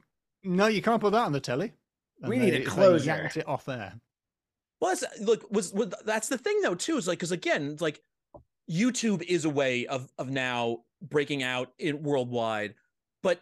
[0.42, 1.72] no, you can't put that on the telly."
[2.20, 3.06] And We need a they- they closure.
[3.06, 3.94] yanked it off there.
[4.80, 6.96] Well, that's, look, was, was that's the thing though too.
[6.96, 8.00] Is like because again, it's like
[8.70, 12.74] YouTube is a way of of now breaking out in worldwide,
[13.22, 13.40] but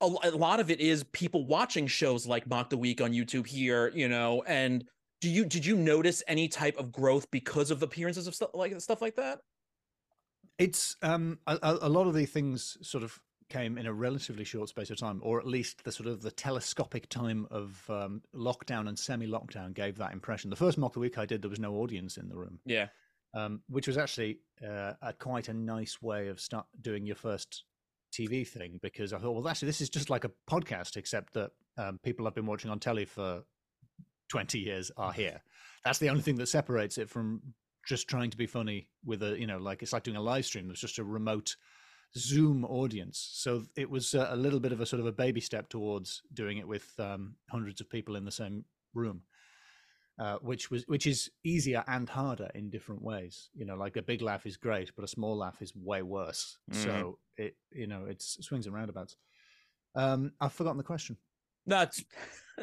[0.00, 3.46] a, a lot of it is people watching shows like Mock the Week on YouTube
[3.46, 4.42] here, you know.
[4.46, 4.84] And
[5.20, 8.78] do you did you notice any type of growth because of appearances of stuff like
[8.80, 9.40] stuff like that?
[10.58, 13.18] It's um a, a lot of the things sort of
[13.52, 16.30] came in a relatively short space of time, or at least the sort of the
[16.30, 20.48] telescopic time of um, lockdown and semi-lockdown gave that impression.
[20.48, 22.60] The first mock the week I did, there was no audience in the room.
[22.64, 22.88] Yeah,
[23.34, 27.64] um, which was actually uh, a quite a nice way of start doing your first
[28.12, 31.50] TV thing because I thought, well, actually, this is just like a podcast, except that
[31.76, 33.42] um, people I've been watching on telly for
[34.30, 35.42] 20 years are here.
[35.84, 37.42] That's the only thing that separates it from
[37.86, 40.46] just trying to be funny with a, you know, like it's like doing a live
[40.46, 40.70] stream.
[40.70, 41.56] It's just a remote
[42.16, 43.30] Zoom audience.
[43.32, 46.58] So it was a little bit of a sort of a baby step towards doing
[46.58, 49.22] it with um, hundreds of people in the same room.
[50.18, 53.48] Uh, which was which is easier and harder in different ways.
[53.54, 56.58] You know, like a big laugh is great, but a small laugh is way worse.
[56.70, 56.76] Mm.
[56.76, 59.16] So it you know it's swings and roundabouts.
[59.94, 61.16] Um, I've forgotten the question.
[61.66, 62.04] That's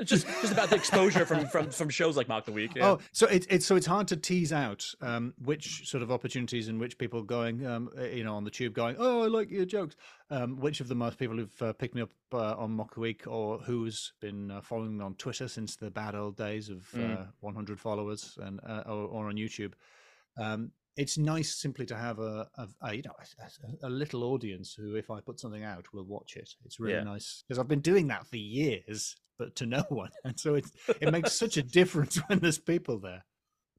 [0.04, 2.72] just just about the exposure from from from shows like Mock the Week.
[2.76, 2.92] Yeah.
[2.92, 6.68] Oh, so it's it's so it's hard to tease out um, which sort of opportunities
[6.68, 9.50] and which people going, um, eh, you know, on the tube going, oh, I like
[9.50, 9.96] your jokes.
[10.32, 13.00] Um, which of the most people who've uh, picked me up uh, on Mock the
[13.00, 16.88] Week or who's been uh, following me on Twitter since the bad old days of
[16.96, 17.28] mm.
[17.40, 19.74] 100 uh, followers and uh, or, or, on YouTube.
[21.00, 23.14] It's nice simply to have a, a, a you know
[23.82, 26.50] a, a, little audience who, if I put something out, will watch it.
[26.66, 27.04] It's really yeah.
[27.04, 30.66] nice because I've been doing that for years, but to no one, and so it
[31.00, 33.24] it makes such a difference when there's people there.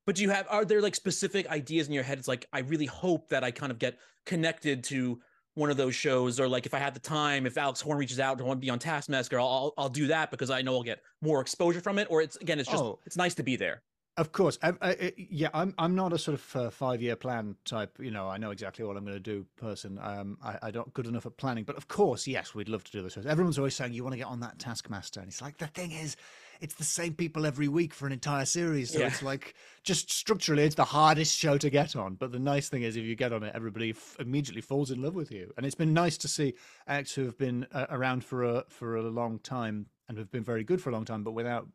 [0.07, 2.19] But do you have are there like specific ideas in your head?
[2.19, 5.21] It's like I really hope that I kind of get connected to
[5.55, 8.19] one of those shows, or like if I have the time, if Alex Horne reaches
[8.19, 10.75] out to want to be on Taskmaster, I'll, I'll I'll do that because I know
[10.75, 12.07] I'll get more exposure from it.
[12.11, 12.99] Or it's again, it's just oh.
[13.05, 13.83] it's nice to be there.
[14.21, 15.49] Of course, I, I, yeah.
[15.55, 17.97] I'm I'm not a sort of uh, five year plan type.
[17.99, 19.47] You know, I know exactly what I'm going to do.
[19.57, 21.65] Person, um, I, I don't good enough at planning.
[21.65, 23.17] But of course, yes, we'd love to do this.
[23.17, 25.93] Everyone's always saying you want to get on that Taskmaster, and it's like the thing
[25.93, 26.19] is,
[26.61, 28.93] it's the same people every week for an entire series.
[28.93, 29.07] So yeah.
[29.07, 29.55] it's like
[29.85, 32.17] just structurally, it's the hardest show to get on.
[32.17, 35.01] But the nice thing is, if you get on it, everybody f- immediately falls in
[35.01, 35.51] love with you.
[35.57, 36.53] And it's been nice to see
[36.87, 40.45] acts who have been uh, around for a for a long time and have been
[40.45, 41.69] very good for a long time, but without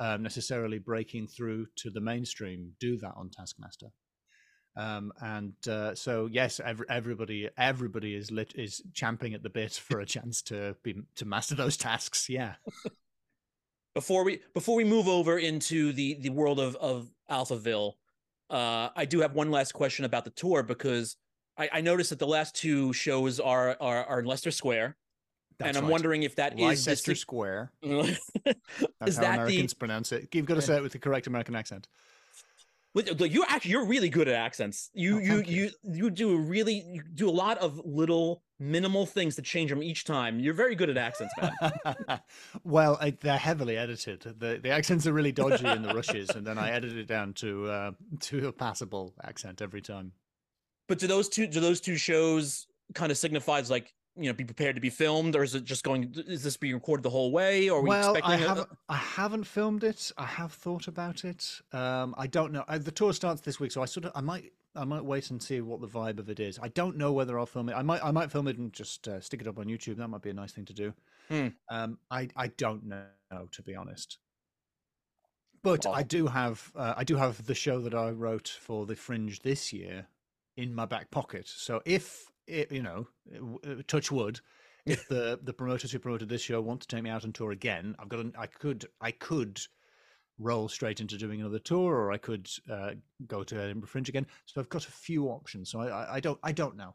[0.00, 3.92] um, necessarily breaking through to the mainstream do that on Taskmaster.
[4.76, 9.72] Um, and uh, so yes, every, everybody everybody is lit is champing at the bit
[9.72, 12.28] for a chance to be to master those tasks.
[12.28, 12.54] Yeah.
[13.94, 17.94] before we before we move over into the the world of of Alphaville,
[18.48, 21.16] uh, I do have one last question about the tour because
[21.58, 24.96] I, I noticed that the last two shows are are, are in Leicester Square.
[25.60, 25.92] That's and I'm right.
[25.92, 27.72] wondering if that Leicester is Leicester Square.
[27.82, 28.16] That's
[29.06, 29.78] is how that Americans the...
[29.78, 30.34] pronounce it.
[30.34, 31.86] You've got to say it with the correct American accent.
[32.94, 34.90] You're actually you're really good at accents.
[34.94, 39.36] You oh, you you you do really you do a lot of little minimal things
[39.36, 40.40] to change them each time.
[40.40, 42.20] You're very good at accents, man.
[42.64, 44.22] well, I, they're heavily edited.
[44.22, 47.34] The the accents are really dodgy in the rushes, and then I edit it down
[47.34, 47.90] to uh,
[48.22, 50.12] to a passable accent every time.
[50.88, 54.44] But do those two do those two shows kind of signifies like you know be
[54.44, 57.32] prepared to be filmed or is it just going is this being recorded the whole
[57.32, 60.12] way or well I haven't, I haven't filmed it.
[60.18, 61.60] I have thought about it.
[61.72, 62.64] Um i don't know.
[62.68, 65.30] I, the tour starts this week so i sort of i might i might wait
[65.30, 66.58] and see what the vibe of it is.
[66.60, 67.74] I don't know whether i'll film it.
[67.74, 69.96] I might i might film it and just uh, stick it up on youtube.
[69.96, 70.94] That might be a nice thing to do.
[71.28, 71.48] Hmm.
[71.70, 73.04] um i i don't know
[73.52, 74.18] to be honest.
[75.62, 78.96] But i do have uh, i do have the show that i wrote for the
[78.96, 80.08] fringe this year
[80.56, 81.48] in my back pocket.
[81.48, 83.06] So if it, you know,
[83.64, 84.40] uh, touch wood.
[84.86, 87.52] If the the promoters who promoted this show want to take me out on tour
[87.52, 88.20] again, I've got.
[88.20, 88.86] An, I could.
[89.00, 89.60] I could
[90.38, 92.92] roll straight into doing another tour, or I could uh,
[93.26, 94.26] go to Edinburgh Fringe again.
[94.46, 95.70] So I've got a few options.
[95.70, 96.38] So I, I, don't.
[96.42, 96.94] I don't know.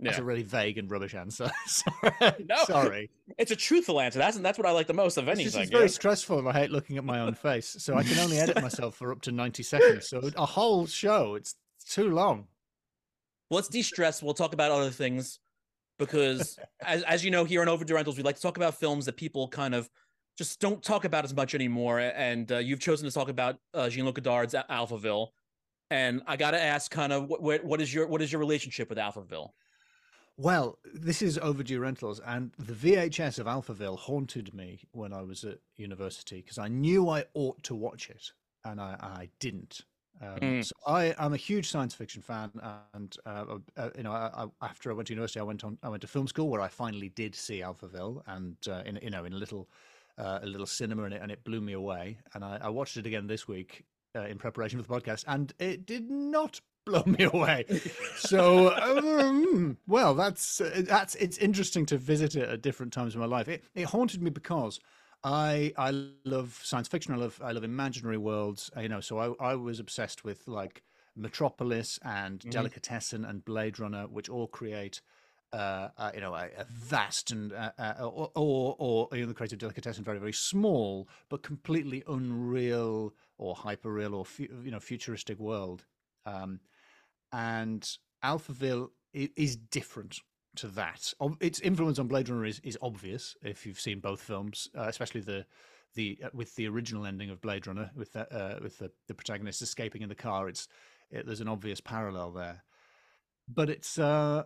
[0.00, 1.50] That's a really vague and rubbish answer.
[1.66, 2.12] sorry.
[2.46, 3.10] no, sorry.
[3.38, 4.18] It's a truthful answer.
[4.18, 5.62] That's that's what I like the most of anything.
[5.62, 7.76] It's very stressful, I hate looking at my own face.
[7.78, 10.08] So I can only edit myself for up to ninety seconds.
[10.08, 11.54] So a whole show, it's
[11.88, 12.48] too long
[13.54, 14.22] let's de-stress.
[14.22, 15.38] We'll talk about other things
[15.98, 19.06] because, as as you know, here on Overdue Rentals, we like to talk about films
[19.06, 19.88] that people kind of
[20.36, 22.00] just don't talk about as much anymore.
[22.00, 25.28] And uh, you've chosen to talk about uh, Jean-Luc Godard's Alphaville.
[25.90, 28.88] And I got to ask, kind of, what, what is your what is your relationship
[28.88, 29.50] with Alphaville?
[30.36, 35.44] Well, this is overdue rentals, and the VHS of Alphaville haunted me when I was
[35.44, 38.32] at university because I knew I ought to watch it,
[38.64, 39.82] and I, I didn't.
[40.24, 40.64] Um, mm.
[40.64, 42.50] So I am a huge science fiction fan,
[42.94, 45.78] and uh, uh, you know, I, I, after I went to university, I went on,
[45.82, 49.10] I went to film school where I finally did see Alphaville, and uh, in you
[49.10, 49.68] know, in a little,
[50.18, 52.18] uh, a little cinema, and it, and it blew me away.
[52.34, 53.84] And I, I watched it again this week
[54.16, 57.64] uh, in preparation for the podcast, and it did not blow me away.
[58.16, 63.20] So, um, well, that's uh, that's it's interesting to visit it at different times in
[63.20, 63.48] my life.
[63.48, 64.80] It it haunted me because
[65.24, 65.90] I I
[66.24, 67.14] love science fiction.
[67.14, 68.70] I love I love imaginary worlds.
[68.76, 70.82] You know, so I I was obsessed with like
[71.16, 72.50] Metropolis and Mhm.
[72.50, 75.00] Delicatessen and Blade Runner, which all create.
[75.52, 79.28] Uh, uh, you know, a, a vast and uh, uh, or, or or you know,
[79.28, 84.72] the creative delicatessen very very small, but completely unreal or hyper real or fu- you
[84.72, 85.86] know futuristic world.
[86.26, 86.58] Um,
[87.32, 90.20] and Alphaville is different
[90.56, 91.12] to that.
[91.40, 95.20] Its influence on Blade Runner is, is obvious if you've seen both films, uh, especially
[95.20, 95.46] the
[95.94, 99.14] the uh, with the original ending of Blade Runner with the, uh, with the, the
[99.14, 100.48] protagonist escaping in the car.
[100.48, 100.68] It's
[101.10, 102.64] it, there's an obvious parallel there,
[103.48, 104.44] but it's uh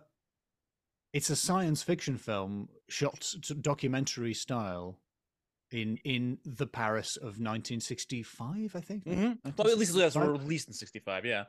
[1.11, 4.99] it's a science fiction film shot documentary style
[5.71, 9.05] in in the Paris of 1965, I think.
[9.05, 9.37] Mhm.
[9.57, 10.41] Well, at least that's 1965?
[10.43, 11.25] released in '65.
[11.25, 11.45] Yeah.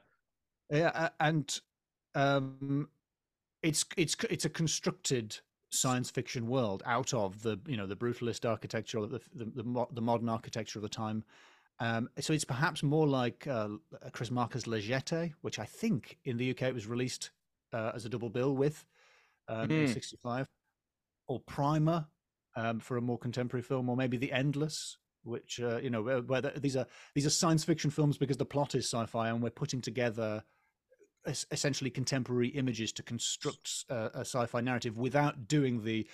[0.70, 1.60] Yeah, and
[2.14, 2.88] um,
[3.62, 5.38] it's it's it's a constructed
[5.70, 10.02] science fiction world out of the you know the brutalist architecture, the the, the, the
[10.02, 11.24] modern architecture of the time.
[11.78, 13.68] Um, so it's perhaps more like uh,
[14.12, 14.80] Chris Marker's Le
[15.40, 17.30] which I think in the UK it was released
[17.72, 18.84] uh, as a double bill with
[19.48, 19.92] um, in Mm.
[19.92, 20.46] '65,
[21.26, 22.06] or Primer
[22.54, 26.20] um, for a more contemporary film, or maybe The Endless, which uh, you know where,
[26.20, 29.42] where the, these are these are science fiction films because the plot is sci-fi and
[29.42, 30.42] we're putting together
[31.26, 36.06] essentially contemporary images to construct uh, a sci-fi narrative without doing the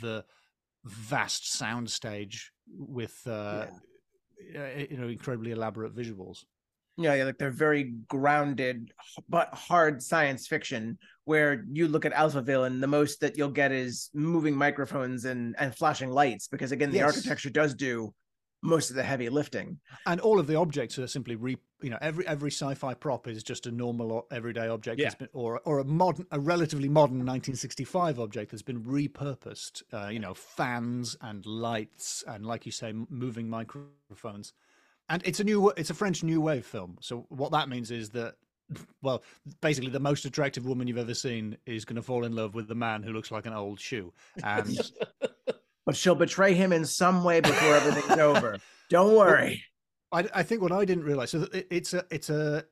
[0.00, 0.24] the
[0.84, 3.66] vast soundstage with uh,
[4.56, 6.44] uh, you know incredibly elaborate visuals.
[6.96, 8.90] Yeah, yeah, like they're very grounded
[9.28, 13.70] but hard science fiction where you look at Alphaville and the most that you'll get
[13.70, 17.06] is moving microphones and and flashing lights because again the Yes.
[17.06, 18.12] architecture does do
[18.62, 19.78] most of the heavy lifting.
[20.06, 23.42] and all of the objects are simply re you know every every sci-fi prop is
[23.42, 25.14] just a normal everyday object Yeah.
[25.18, 30.18] been, or or a modern a relatively modern 1965 object that's been repurposed uh, you
[30.18, 34.52] know fans and lights and like you say moving microphones
[35.08, 38.10] and it's a new it's a french new wave film so what that means is
[38.10, 38.34] that
[39.02, 39.22] well
[39.60, 42.66] basically the most attractive woman you've ever seen is going to fall in love with
[42.68, 44.76] the man who looks like an old shoe and
[45.88, 48.58] But she'll betray him in some way before everything's over.
[48.90, 49.64] Don't worry.
[50.12, 52.66] I, I think what I didn't realize so it, it's a it's a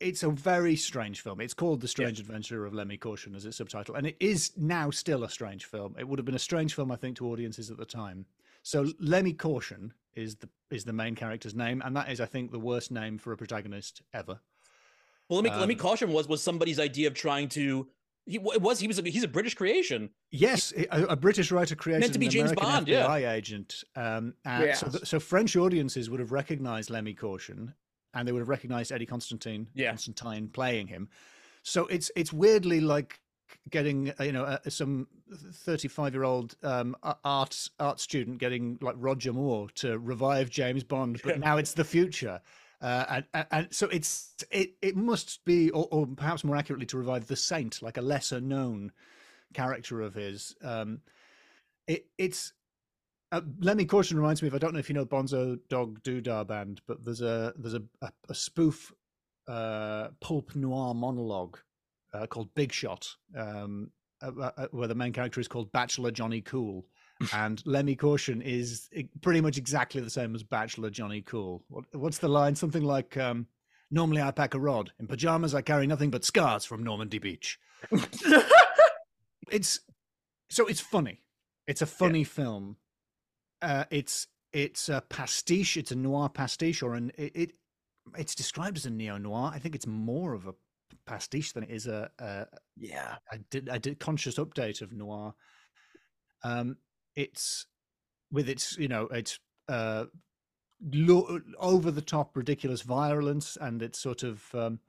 [0.00, 1.42] it's a very strange film.
[1.42, 4.88] It's called The Strange Adventure of Lemmy Caution as its subtitle, and it is now
[4.90, 5.96] still a strange film.
[5.98, 8.24] It would have been a strange film, I think, to audiences at the time.
[8.62, 12.52] So Lemmy Caution is the is the main character's name, and that is, I think,
[12.52, 14.40] the worst name for a protagonist ever.
[15.28, 17.86] Well, let me let me Um, caution was was somebody's idea of trying to.
[18.24, 20.10] He it was he was a, he's a British creation.
[20.30, 23.32] Yes, a British writer created meant to be an James American Bond, FBI yeah.
[23.32, 23.82] agent.
[23.96, 24.92] Um, and so, Yes.
[24.92, 27.74] th- so French audiences would have recognized Lemmy Caution,
[28.14, 29.88] and they would have recognized Eddie Constantine, Yeah.
[29.88, 31.08] Constantine playing him.
[31.64, 33.18] So it's it's weirdly like
[33.70, 35.06] getting uh, you know uh, some
[35.52, 40.82] 35 year old um a- art art student getting like roger moore to revive james
[40.82, 42.40] bond but now it's the future
[42.82, 46.98] uh, and, and, so it's it it must be or, or perhaps more accurately to
[46.98, 48.92] revive the saint like a lesser known
[49.54, 50.54] character of his.
[50.62, 51.00] Um
[51.86, 52.52] it it's
[53.30, 56.44] uh, Lemmy Caution reminds me of I don't know if you know Bonzo Dog Doo-Dah
[56.44, 58.92] Band, but there's a there's a, a, a spoof
[59.48, 61.58] uh, pulp noir monologue
[62.12, 63.90] uh, called Big Shot, um,
[64.20, 66.84] uh, where the main character is called Bachelor Johnny Cool,
[67.32, 68.88] and Lemmy Caution is
[69.20, 71.62] pretty much exactly the same as Bachelor Johnny Cool.
[71.68, 72.54] What, what's the line?
[72.54, 73.46] Something like, um,
[73.90, 74.92] "Normally I pack a rod.
[74.98, 77.58] In pajamas I carry nothing but scars from Normandy Beach."
[79.50, 79.80] it's
[80.50, 81.22] so it's funny.
[81.66, 82.76] It's a funny film.
[83.60, 85.76] Uh, it's it's a pastiche.
[85.76, 87.52] It's a noir pastiche, or an it, it
[88.18, 89.50] it's described as a neo noir.
[89.54, 90.54] I think it's more of a
[91.06, 93.16] pastiche than it is a a, yeah.
[93.30, 95.34] a, did, a did conscious update of noir.
[96.44, 96.76] Um,
[97.16, 97.66] it's
[98.30, 100.04] with its you know it's uh
[100.92, 104.80] lo- over the top ridiculous violence and it's sort of um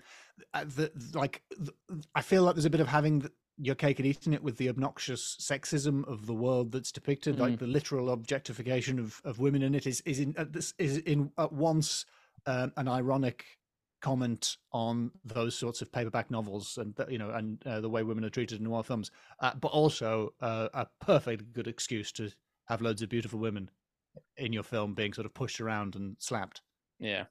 [0.53, 3.99] uh, the like th- i feel like there's a bit of having th- your cake
[3.99, 8.09] and eating it with the obnoxious sexism of the world that's depicted like the literal
[8.09, 12.05] objectification of, of women in it is is in at this is in at once
[12.47, 13.45] um, an ironic
[14.03, 18.25] comment on those sorts of paperback novels and you know and uh, the way women
[18.25, 22.29] are treated in noir films uh, but also uh, a perfect good excuse to
[22.67, 23.69] have loads of beautiful women
[24.37, 26.61] in your film being sort of pushed around and slapped
[26.99, 27.23] Yeah.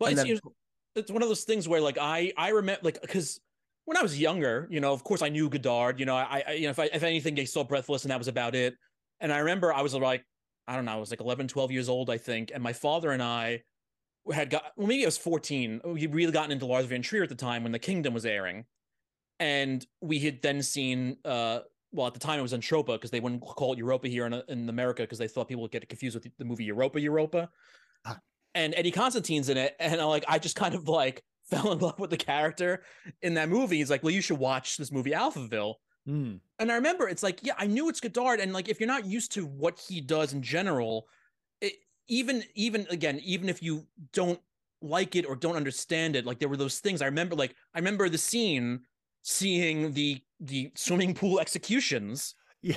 [0.00, 0.52] Well, And it's, then- you know,
[0.96, 3.38] it's one of those things where like I I remember like because
[3.84, 6.00] when I was younger, you know, of course I knew Godard.
[6.00, 8.18] You know, I, I you know if I if anything I saw Breathless and that
[8.18, 8.74] was about it.
[9.20, 10.24] And I remember I was like
[10.66, 13.10] I don't know, I was like 11, 12 years old, I think, and my father
[13.12, 13.62] and I
[14.32, 15.80] had got well maybe I was 14.
[15.84, 18.26] We had really gotten into Lars von Trier at the time when The Kingdom was
[18.26, 18.64] airing,
[19.38, 21.60] and we had then seen uh
[21.92, 24.34] well at the time it was Zentropa because they wouldn't call it Europa here in,
[24.48, 27.48] in America because they thought people would get confused with the movie Europa Europa.
[28.04, 28.18] Ah.
[28.54, 31.78] And Eddie Constantine's in it, and I like I just kind of like fell in
[31.78, 32.82] love with the character
[33.22, 33.78] in that movie.
[33.78, 35.74] He's like, well, you should watch this movie Alphaville.
[36.06, 36.40] Mm.
[36.58, 39.06] And I remember it's like, yeah, I knew it's Godard, and like if you're not
[39.06, 41.16] used to what he does in general, it,
[42.08, 44.40] even even again, even if you don't
[44.82, 47.02] like it or don't understand it, like there were those things.
[47.02, 48.80] I remember, like I remember the scene
[49.22, 52.34] seeing the the swimming pool executions.
[52.60, 52.74] Yeah,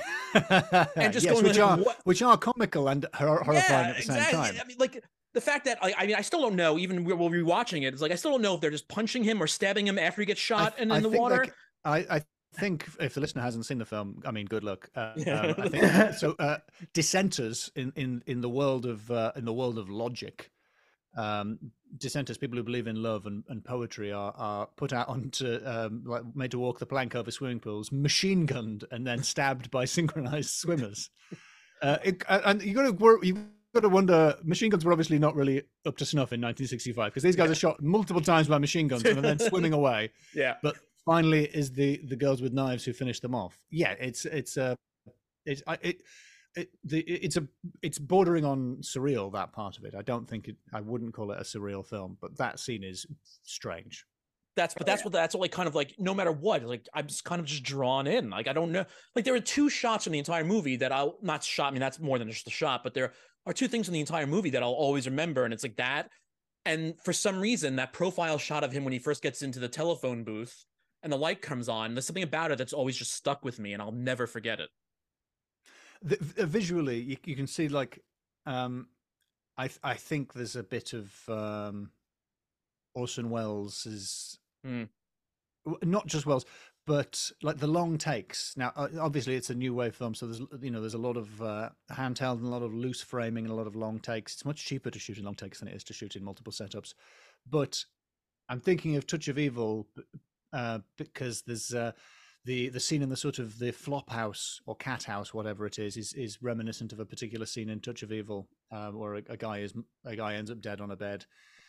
[0.94, 3.96] And just yes, going which like, are what- which are comical and hor- horrifying at
[3.96, 4.54] the same time.
[4.60, 5.02] I mean, like
[5.34, 6.78] the fact that I, I mean, I still don't know.
[6.78, 9.42] Even while rewatching it, it's like I still don't know if they're just punching him
[9.42, 11.38] or stabbing him after he gets shot th- and I in the think, water.
[11.38, 11.54] like,
[12.10, 12.22] I, I
[12.54, 14.88] think if the listener hasn't seen the film, I mean, good luck.
[14.94, 15.40] Uh, Yeah.
[15.40, 16.58] um, I think, so uh,
[16.92, 20.50] dissenters in, in, in the world of uh, in the world of logic,
[21.16, 21.58] um,
[21.98, 26.02] dissenters, people who believe in love and, and poetry, are are put out onto um,
[26.06, 29.84] like made to walk the plank over swimming pools, machine gunned, and then stabbed by
[29.96, 31.10] synchronized swimmers.
[31.80, 34.36] Uh, it, and you got to you got to wonder.
[34.42, 37.54] Machine guns were obviously not really up to snuff in 1965 because these guys are
[37.54, 42.00] shot multiple times by machine guns and then swimming away yeah, but finally is the
[42.08, 43.58] the girls with knives who finish them off.
[43.70, 44.74] Yeah it's it's uh
[45.46, 46.02] it's I- it
[46.54, 47.46] it the it's a
[47.82, 49.94] it's bordering on surreal that part of it.
[49.94, 53.06] I don't think it i wouldn't call it a surreal film but that scene is
[53.42, 54.04] strange.
[54.54, 57.24] That's but that's what that's like kind of like no matter what like i'm just
[57.24, 58.28] kind of just drawn in.
[58.28, 58.84] Like i don't know
[59.16, 61.80] like there are two shots in the entire movie that i'll not shot i mean
[61.80, 63.12] that's more than just a shot but there
[63.46, 66.10] are two things in the entire movie that i'll always remember and it's like that
[66.66, 69.68] and for some reason that profile shot of him when he first gets into the
[69.68, 70.66] telephone booth
[71.02, 73.72] and the light comes on there's something about it that's always just stuck with me
[73.72, 74.70] and i'll never forget it.
[76.02, 78.00] The, uh, visually you, you can see like
[78.46, 78.88] um
[79.56, 81.90] i i think there's a bit of um
[82.94, 84.84] orson welles is Hmm.
[85.82, 86.44] not just welles
[86.84, 88.56] but like the long takes.
[88.56, 91.40] Now obviously it's a new wave film so there's you know there's a lot of
[91.40, 94.34] uh, handheld and a lot of loose framing and a lot of long takes.
[94.34, 96.52] It's much cheaper to shoot in long takes than it is to shoot in multiple
[96.52, 96.94] setups.
[97.48, 97.84] But
[98.48, 99.86] i'm thinking of touch of evil
[100.52, 101.92] uh, because there's uh,
[102.44, 105.78] the the scene in the sort of the flop house or cat house, whatever it
[105.78, 109.22] is, is is reminiscent of a particular scene in Touch of Evil, uh, where a,
[109.28, 109.74] a guy is
[110.04, 111.24] a guy ends up dead on a bed.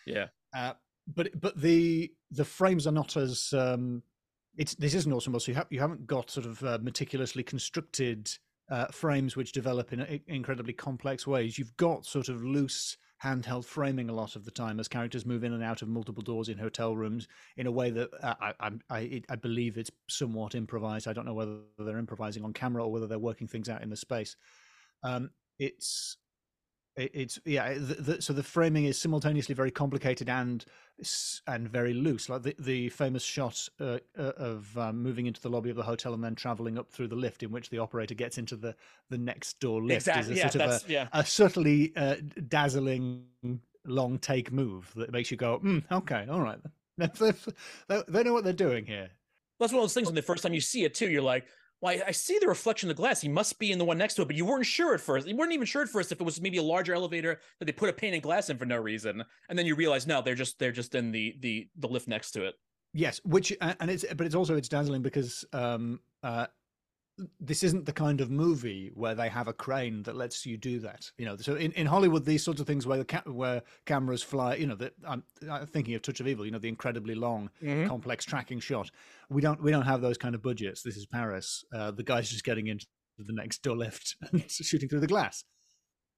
[0.06, 0.74] yeah Uh,
[1.08, 4.02] but but the the frames are not as um,
[4.58, 5.38] it's this isn't Orson.
[5.40, 8.30] So you have you haven't got sort of uh, meticulously constructed
[8.70, 11.58] uh, frames which develop in uh, incredibly complex ways.
[11.58, 15.44] You've got sort of loose handheld framing a lot of the time as characters move
[15.44, 18.72] in and out of multiple doors in hotel rooms in a way that uh, I
[18.90, 21.08] I I, believe it's somewhat improvised.
[21.08, 23.90] I don't know whether they're improvising on camera or whether they're working things out in
[23.90, 24.36] the space.
[25.04, 26.18] Um, it's
[26.96, 27.74] it, it's yeah.
[27.74, 30.66] The, the, so the framing is simultaneously very complicated and
[31.48, 32.30] and very loose.
[32.30, 35.84] Like the, the famous shot uh, uh, of um, moving into the lobby of the
[35.84, 38.76] hotel and then traveling up through the lift, in which the operator gets into the
[39.10, 41.94] the next door lift, exactly is a yeah sort of a, that's yeah a subtly
[41.96, 42.16] uh,
[42.48, 43.26] dazzling
[43.86, 46.60] long take move that makes you go, mm, okay, all right.
[46.98, 49.10] They know what they're doing here.
[49.60, 51.46] That's one of those things when the first time you see it too, you're like,
[51.84, 53.20] well, I, I see the reflection of the glass.
[53.20, 55.28] He must be in the one next to it, but you weren't sure at first.
[55.28, 57.74] You weren't even sure at first if it was maybe a larger elevator that they
[57.74, 59.22] put a pane of glass in for no reason.
[59.50, 62.32] And then you realize no, they're just they're just in the the the lift next
[62.32, 62.56] to it.
[62.94, 66.48] Yes, which and it's but it's also it's dazzling because um uh
[67.40, 70.80] this isn't the kind of movie where they have a crane that lets you do
[70.80, 71.12] that.
[71.18, 74.24] You know, so in, in Hollywood, these sorts of things where the ca- where cameras
[74.24, 76.46] fly, you know, that I'm, I'm thinking of Touch of Evil.
[76.46, 77.50] You know, the incredibly long,
[77.88, 78.90] complex tracking shot.
[79.30, 80.82] We don't we don't have those kind of budgets.
[80.82, 81.64] This is Paris.
[81.74, 82.88] Uh, the guy's just getting into
[83.20, 85.44] the next door lift and shooting through the glass,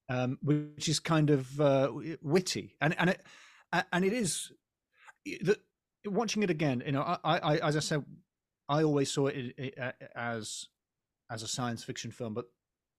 [0.08, 1.92] um, which is kind of uh,
[2.22, 3.22] witty and and it
[3.92, 4.52] and it is
[5.26, 5.58] the,
[6.06, 6.84] watching it again.
[6.86, 8.06] You know, I, I, as I said,
[8.70, 9.56] I always saw it
[10.16, 10.68] as
[11.30, 12.46] as a science fiction film, but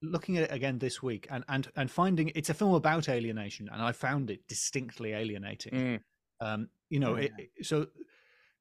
[0.02, 3.68] looking at it again this week and and and finding it's a film about alienation,
[3.72, 5.72] and I found it distinctly alienating.
[5.72, 6.00] Mm.
[6.40, 7.86] Um, you know, Oh, it, it- so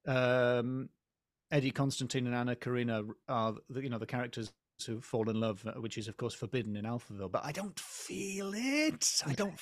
[0.07, 0.89] um,
[1.51, 4.51] Eddie Constantine and Anna Karina are the, you know the characters
[4.86, 7.32] who fall in love, uh, which is of course forbidden in Alphaville.
[7.32, 9.22] But I don't feel it.
[9.26, 9.59] I don't.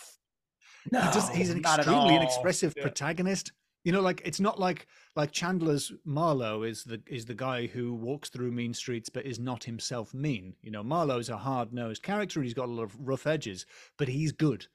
[0.92, 2.84] No, he does, he's an extremely inexpressive Yeah.
[2.84, 3.52] protagonist.
[3.84, 7.94] You know, like it's not like like Chandler's Marlowe is the is the guy who
[7.94, 10.54] walks through mean streets but is not himself mean.
[10.62, 13.66] You know, Marlowe's a hard nosed character he's got a lot of rough edges,
[13.98, 14.66] but he's good.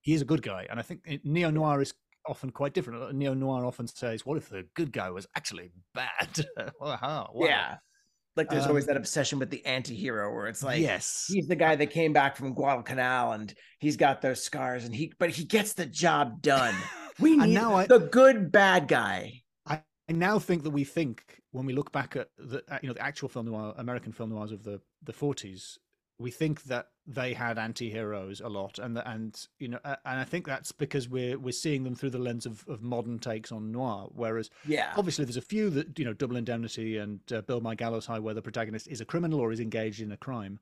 [0.00, 1.92] He is a good guy, and I think neo noir is
[2.26, 3.14] often quite different.
[3.14, 6.46] Neo noir often says, "What if the good guy was actually bad?"
[6.80, 7.46] Wow, wow.
[7.46, 7.76] Yeah.
[8.34, 11.54] Like there's always Um, that obsession with the anti-hero where it's like yes, he's the
[11.56, 15.44] guy that came back from Guadalcanal and he's got those scars and he but he
[15.44, 16.74] gets the job done.
[17.18, 19.42] We need now I- the good bad guy.
[19.66, 22.94] I now think that we think when we look back at the uh, you know
[22.94, 25.78] the actual film noir, American film noirs of the the forties,
[26.18, 30.20] we think that they had anti-heroes a lot, and the, and you know, uh, and
[30.20, 33.52] I think that's because we're we're seeing them through the lens of, of modern takes
[33.52, 34.08] on noir.
[34.12, 34.92] Whereas Yeah.
[34.96, 38.18] obviously there's a few that you know, Double Indemnity and uh, Build My Gallows High,
[38.18, 40.58] where the protagonist is a criminal or is engaged in a crime.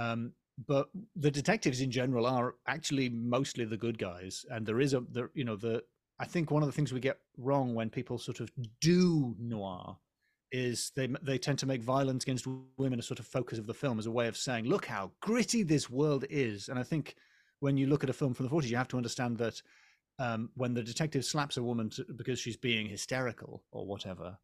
[0.00, 0.32] Um,
[0.66, 5.02] but the detectives in general are actually mostly the good guys, and there is a
[5.10, 5.82] there you know the
[6.18, 8.50] I think one of the things we get wrong when people sort of
[8.80, 9.96] do noir
[10.52, 12.46] is they they tend to make violence against
[12.76, 15.10] women a sort of focus of the film as a way of saying, look how
[15.20, 16.68] gritty this world is.
[16.68, 17.14] And I think
[17.60, 19.62] when you look at a film from the 40s, you have to understand that
[20.18, 24.36] um, when the detective slaps a woman to, because she's being hysterical or whatever,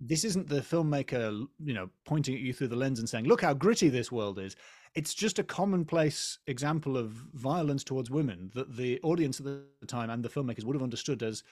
[0.00, 3.42] this isn't the filmmaker, you know, pointing at you through the lens and saying, look
[3.42, 4.56] how gritty this world is.
[4.94, 10.10] It's just a commonplace example of violence towards women that the audience at the time
[10.10, 11.42] and the filmmakers would have understood as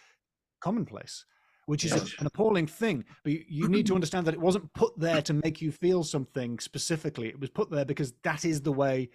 [0.61, 1.25] commonplace
[1.67, 3.05] which is an appalling thing.
[3.25, 6.59] But you, need to understand that it wasn't put there to make you feel something
[6.59, 7.29] specifically.
[7.29, 9.11] It was put there because that is the way.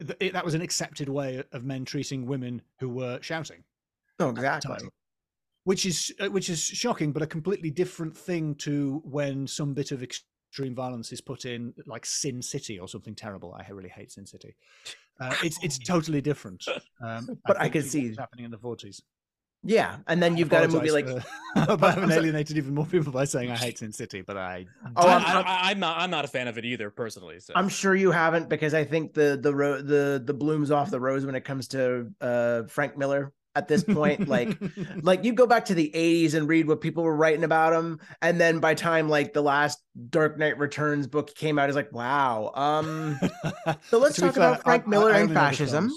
[0.00, 3.62] that was an accepted way of men treating women who were shouting,
[4.18, 4.76] the exactly.
[4.76, 4.88] time.
[5.64, 9.92] which is uh, which is shocking, but a completely different thing to when some bit
[9.92, 10.02] of
[10.52, 13.54] extreme violence is put in, like Sin City or something terrible.
[13.58, 14.54] I really hate Sin City.
[15.18, 16.62] Uh, it's it's totally different.
[17.02, 19.00] Um, But I think could to see- what's happening in the forties.
[19.64, 19.98] Yeah.
[20.08, 21.06] And then you've got a movie like
[21.56, 24.66] I haven't alienated even more people by saying I hate Sin City, but I.
[24.96, 25.98] Oh, I, I'm- I, I'm- I'm not.
[25.98, 27.40] I'm not a fan of it either, personally.
[27.40, 27.54] So.
[27.56, 31.00] I'm sure you haven't because I think the the ro- the the blooms off the
[31.00, 34.56] rose when it comes to uh Frank Miller at this point like
[35.02, 38.00] like you go back to the 80s and read what people were writing about him
[38.20, 39.78] and then by time like the last
[40.10, 43.18] Dark Knight Returns book came out is like wow um
[43.90, 45.92] so let's talk about Frank I- I- Miller I and know the fascism.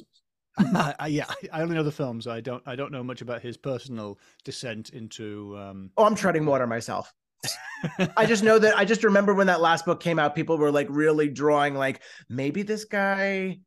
[1.08, 2.28] Yeah, I only know the films.
[2.28, 2.64] I don't.
[2.66, 5.54] I don't know much about his personal descent into.
[5.58, 5.92] Um...
[5.98, 7.14] oh I'm treading water myself
[8.18, 10.72] I just know that I just remember when that last book came out people were
[10.72, 13.60] like really drawing like maybe this guy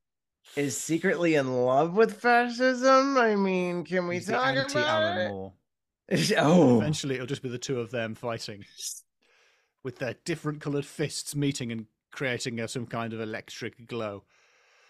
[0.56, 5.28] is secretly in love with fascism I mean can we he's talk about Alan it?
[5.30, 5.52] Moore.
[6.38, 8.64] Oh, Eventually, it'll just be the two of them fighting
[9.84, 14.24] with their different coloured fists meeting and creating some kind of electric glow.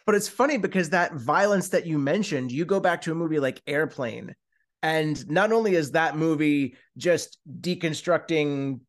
[0.06, 3.40] but it's funny because that violence that you mentioned, you go back to a movie
[3.40, 4.34] like Airplane,
[4.82, 8.80] and not only is that movie just deconstructing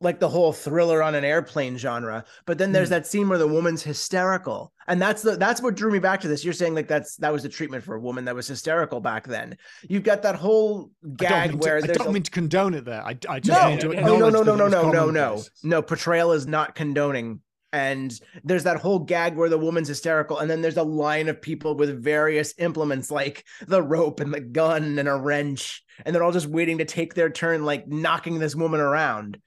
[0.00, 2.94] like the whole thriller on an airplane genre, but then there's Hmm.
[2.94, 6.28] that scene where the woman's hysterical, and that's the that's what drew me back to
[6.28, 6.44] this.
[6.44, 9.26] You're saying like that's that was the treatment for a woman that was hysterical back
[9.26, 9.56] then.
[9.88, 12.84] You've got that whole gag mean where to, I don't a- mean to condone it
[12.84, 13.02] there.
[13.02, 15.42] I, I just no, mean to no, no, no, no, no, no, no, no, no.
[15.62, 17.40] No, portrayal is not condoning.
[17.72, 21.42] And there's that whole gag where the woman's hysterical, and then there's a line of
[21.42, 26.22] people with various implements like the rope and the gun and a wrench, and they're
[26.22, 29.38] all just waiting to take their turn, like knocking this woman around.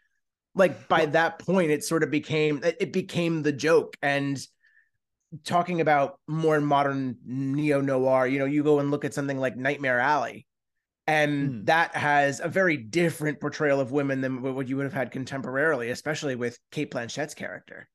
[0.57, 3.95] Like by that point, it sort of became it became the joke.
[4.01, 4.37] And
[5.43, 9.55] talking about more modern neo noir, you know, you go and look at something like
[9.55, 10.45] Nightmare Alley,
[11.05, 11.65] and Hmm.
[11.65, 15.91] that has a very different portrayal of women than what you would have had contemporarily,
[15.91, 17.87] especially with Cate Blanchett's character.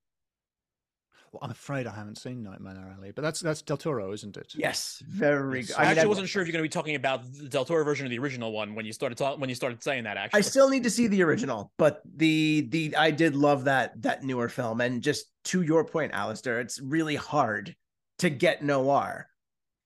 [1.33, 4.53] Well, I'm afraid I haven't seen Nightmare Alley, but that's that's Del Toro, isn't it?
[4.55, 5.69] Yes, very Yes.
[5.69, 5.77] good.
[5.77, 7.49] I, I, mean, actually I- wasn't sure if you're going to be talking about the
[7.49, 10.05] Del Toro version or the original one when you started talk- when you started saying
[10.05, 10.19] that.
[10.19, 14.01] Actually, I still need to see the original, but the the I did love that
[14.03, 14.83] that newer film.
[14.83, 17.75] And just to your point, Alasdair, it's really hard
[18.19, 19.27] to get noir.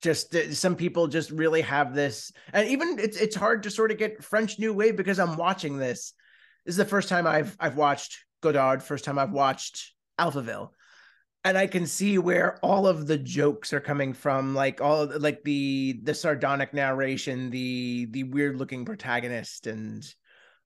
[0.02, 3.92] Just uh, some people just really have this, and even it's it's hard to sort
[3.92, 6.12] of get French New Wave because I'm watching this.
[6.64, 8.82] This is the first time I've I've watched Godard.
[8.82, 10.70] First time I've watched Alphaville,
[11.46, 15.44] and I can see where all of the jokes are coming from, like all like
[15.44, 20.04] the the sardonic narration, the the weird looking protagonist, and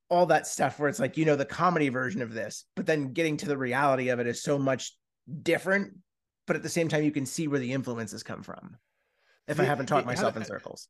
[0.08, 0.78] all that stuff.
[0.78, 3.58] Where it's like you know the comedy version of this, but then getting to the
[3.58, 4.96] reality of it is so much
[5.42, 5.98] different.
[6.46, 8.78] But at the same time, you can see where the influences come from.
[9.46, 10.88] If I haven't talked it- myself in circles,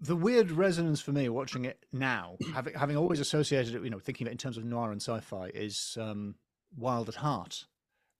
[0.00, 4.00] the weird resonance for me watching it now, having having always associated it, you know,
[4.00, 6.34] thinking of it in terms of noir and sci-fi, is um,
[6.76, 7.66] Wild at Heart,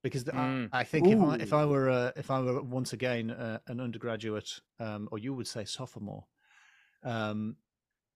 [0.02, 0.68] because the, Mm.
[0.72, 3.58] I, I think if I, if I were uh, if I were once again uh,
[3.68, 6.24] an undergraduate, um, or you would say sophomore,
[7.04, 7.56] um,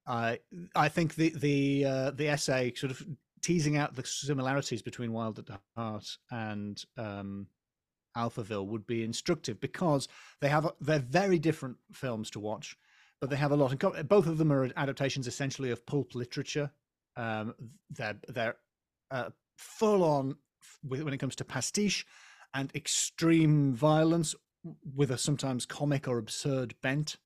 [0.07, 0.41] I
[0.75, 3.07] I think the the uh, the essay sort of
[3.43, 7.47] teasing out the similarities between Wild at Heart and um,
[8.17, 10.09] Alphaville would be instructive because
[10.41, 12.77] they have a- they're very different films to watch,
[13.21, 14.07] but they have a lot in common.
[14.07, 16.71] Both of them are adaptations essentially of pulp literature.
[17.17, 17.55] Um,
[17.91, 18.57] they're they're
[19.11, 20.37] uh, full on
[20.83, 22.07] when it comes to pastiche
[22.55, 24.35] and extreme violence
[24.95, 27.17] with a sometimes comic or absurd bent.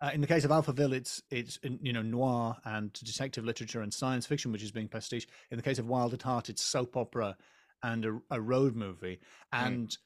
[0.00, 3.92] Uh, in the case of Alphaville, it's it's you know noir and detective literature and
[3.92, 5.26] science fiction, which is being pastiche.
[5.50, 7.36] In the case of Wild at Heart, it's soap opera
[7.82, 9.20] and a, a road movie,
[9.52, 9.96] and mm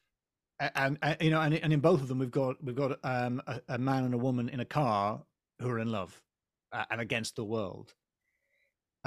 [0.61, 3.41] and, and, you know, and, and in both of them, we've got we've got um,
[3.47, 5.23] a, a, man and a woman in a car
[5.61, 6.21] who are in love
[6.73, 7.95] uh, and against the world.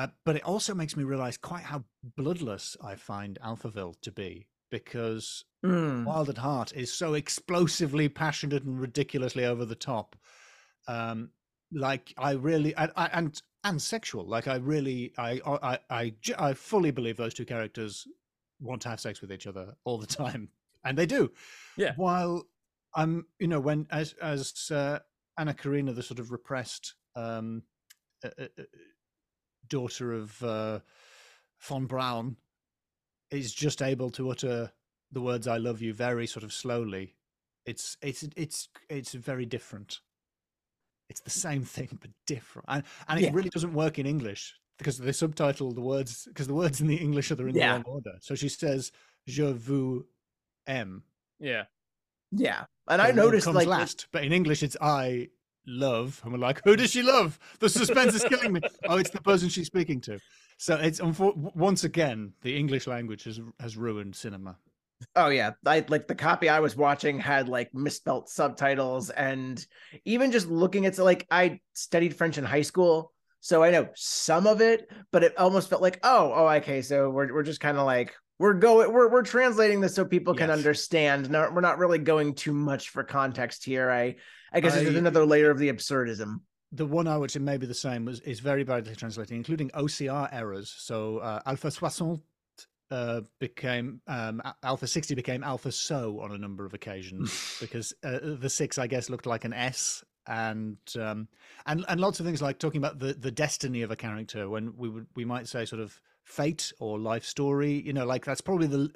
[0.02, 1.84] Uh, but it also makes me realize quite how
[2.18, 6.06] bloodless I find Alphaville to be, because mm.
[6.06, 10.16] Wild at Heart is so explosively passionate and ridiculously over the top.
[10.88, 11.30] Um,
[11.72, 14.28] like I really, I, I, and and sexual.
[14.28, 18.08] Like I really, I, I, I, I fully believe those two characters
[18.60, 20.50] want to have sex with each other all the time
[20.84, 21.32] and they do.
[21.78, 21.94] Yeah.
[21.96, 22.48] While
[22.96, 24.98] I'm, you know, when as as uh,
[25.38, 27.62] Anna Karina, the sort of repressed um,
[28.26, 28.64] uh, uh,
[29.72, 30.80] daughter of uh,
[31.60, 32.36] von Braun,
[33.32, 34.72] is just able to utter
[35.12, 37.16] the words "I love you" very sort of slowly.
[37.66, 40.02] It's it's it's it's very different.
[41.10, 43.32] It's the same thing but different, and and it yeah.
[43.34, 46.98] really doesn't work in English because they subtitle the words because the words in the
[46.98, 47.68] English are in yeah.
[47.68, 48.14] the wrong order.
[48.22, 48.92] So she says
[49.28, 50.06] "Je vous
[50.68, 51.04] aime."
[51.40, 51.66] Yeah.
[52.32, 52.66] Yeah.
[52.88, 55.30] And I noticed comes like last, but in English it's I
[55.66, 56.20] love.
[56.24, 57.38] And we're like, who does she love?
[57.60, 58.62] The suspense is killing me.
[58.90, 60.20] Oh, it's the person she's speaking to.
[60.58, 64.58] So it's once again the English language has has ruined cinema.
[65.16, 69.66] Oh yeah, I like the copy I was watching had like misspelt subtitles, and
[70.06, 74.46] even just looking at like I studied French in high school, so I know some
[74.46, 77.78] of it, but it almost felt like oh oh okay, so we're we're just kind
[77.78, 81.30] of like we're going we're we're translating this so people can understand.
[81.30, 83.90] No, we're not really going too much for context here.
[83.90, 84.16] I
[84.52, 86.42] I guess I, it's another layer of the absurdism.
[86.72, 90.30] The one I would say maybe the same was is very badly translated, including OCR
[90.32, 90.74] errors.
[90.78, 92.24] So uh, Alpha Soixante
[92.90, 98.20] uh, became um, Alpha 60 became Alpha So on a number of occasions because uh,
[98.22, 100.04] the six, I guess, looked like an S.
[100.28, 101.28] And um,
[101.66, 104.78] and and lots of things like talking about the, the destiny of a character when
[104.78, 106.00] we would we might say sort of
[106.32, 108.90] fate or life story you know like that's probably the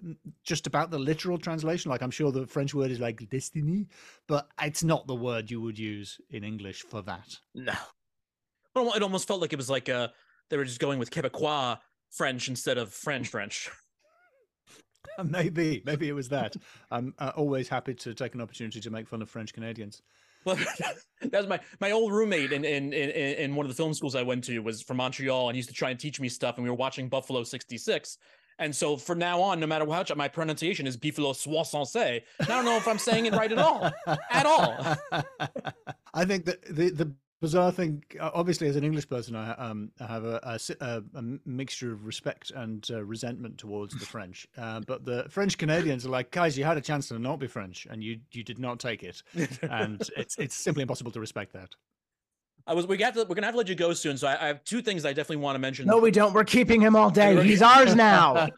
[0.44, 1.92] just about the literal translation.
[1.92, 3.88] Like i'm sure the french word is like destiny
[4.26, 7.38] but it's not the word you would use in english for that.
[7.54, 7.74] No.
[8.74, 10.08] Well it almost felt like it was like uh
[10.50, 11.78] they were just going with quebecois
[12.10, 13.70] french instead of french french.
[15.24, 16.56] Maybe maybe it was that.
[16.92, 20.02] I'm uh, always happy to take an opportunity to make fun of french canadians
[21.22, 24.16] that was my my old roommate in, in in in one of the film schools
[24.16, 26.58] I went to was from Montreal and he used to try and teach me stuff.
[26.58, 28.18] And we were watching Buffalo '66.
[28.58, 32.00] And so from now on, no matter how my pronunciation is Buffalo Soixante,
[32.40, 33.92] I don't know if I'm saying it right at all,
[34.32, 34.96] at all.
[36.14, 37.14] I think that the the
[37.46, 41.94] bizarre thing obviously as an english person i, um, I have a, a, a, mixture
[41.94, 46.32] of respect and uh, resentment towards the french uh, but the french canadians are like
[46.32, 49.04] guys you had a chance to not be french and you you did not take
[49.04, 49.22] it
[49.62, 51.70] and it's it's simply impossible to respect that
[52.68, 54.18] I was we got to, we're gonna have to let you go soon.
[54.18, 55.86] So I, I have two things I definitely want to mention.
[55.86, 56.34] No, we don't.
[56.34, 57.44] We're keeping him all day.
[57.44, 58.50] He's ours now.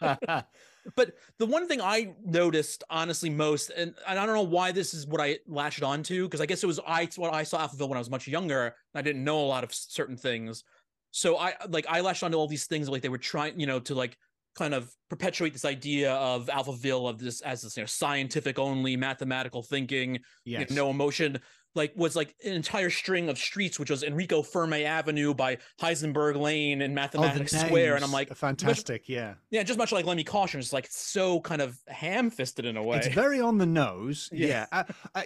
[0.96, 4.94] But the one thing I noticed honestly most, and, and I don't know why this
[4.94, 7.90] is what I latched onto, because I guess it was I what I saw Alphaville
[7.90, 8.76] when I was much younger.
[8.96, 10.64] I didn't know a lot of certain things.
[11.12, 13.80] So I like I latched onto all these things like they were trying, you know,
[13.82, 14.18] to like
[14.56, 18.98] kind of perpetuate this idea of Alphaville of this as this you know scientific only
[18.98, 20.70] mathematical thinking, yes.
[20.70, 21.40] you know, no emotion
[21.78, 26.36] like was like an entire string of streets, which was Enrico Fermi Avenue by Heisenberg
[26.36, 29.92] Lane and oh, Mathematics oh, Square, and I'm like, fantastic, much, yeah, yeah, just much
[29.92, 32.98] like Lemmy Caution, it's like so kind of ham-fisted in a way.
[32.98, 34.84] It's very on the nose, yeah, yeah.
[35.16, 35.24] uh,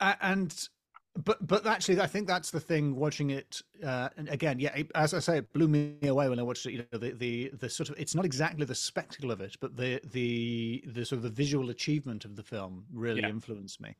[0.00, 0.68] uh, and
[1.22, 2.96] but but actually, I think that's the thing.
[2.96, 6.42] Watching it uh, and again, yeah, as I say, it blew me away when I
[6.42, 6.72] watched it.
[6.72, 9.76] You know, the the the sort of it's not exactly the spectacle of it, but
[9.76, 13.28] the the the sort of the visual achievement of the film really yeah.
[13.28, 13.96] influenced me.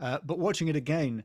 [0.00, 1.24] Uh, but watching it again,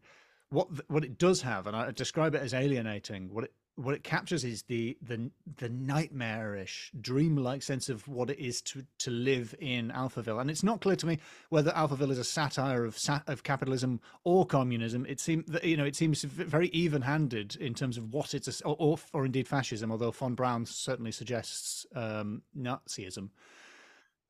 [0.50, 3.34] what what it does have, and I describe it as alienating.
[3.34, 8.40] What it what it captures is the the the nightmarish, dreamlike sense of what it
[8.40, 10.42] is to to live in Alphaville.
[10.42, 12.98] And it's not clear to me whether Alphaville is a satire of
[13.28, 15.06] of capitalism or communism.
[15.06, 18.66] It seems that you know it seems very even-handed in terms of what it's a,
[18.66, 19.92] or, or, or indeed fascism.
[19.92, 23.30] Although von Braun certainly suggests um, Nazism.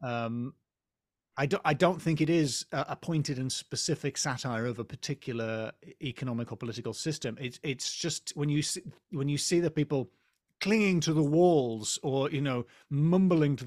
[0.02, 0.54] Um,
[1.40, 5.72] I don't, I don't think it is a pointed and specific satire of a particular
[6.04, 7.38] economic or political system.
[7.40, 8.82] It's it's just when you see,
[9.12, 10.12] when you see the people
[10.60, 13.66] clinging to the walls or you know mumbling to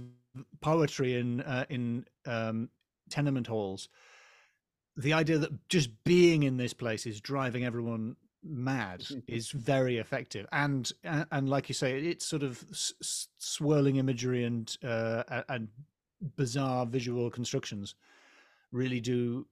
[0.60, 2.68] poetry in uh, in um,
[3.08, 3.88] tenement halls,
[4.98, 10.46] the idea that just being in this place is driving everyone mad is very effective
[10.50, 15.42] and and, and like you say it's sort of s- s- swirling imagery and uh
[15.48, 15.68] and
[16.36, 17.94] bizarre visual constructions
[18.70, 19.46] really do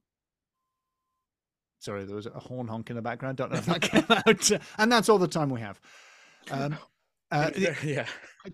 [1.79, 3.37] sorry there was a horn honk in the background.
[3.37, 4.63] Don't know if that came out.
[4.79, 5.81] And that's all the time we have.
[6.51, 6.77] Um
[7.33, 7.51] uh,
[7.85, 8.07] yeah.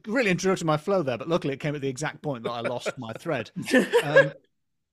[0.06, 2.60] really interrupted my flow there but luckily it came at the exact point that i
[2.60, 3.50] lost my thread.
[4.04, 4.32] Um,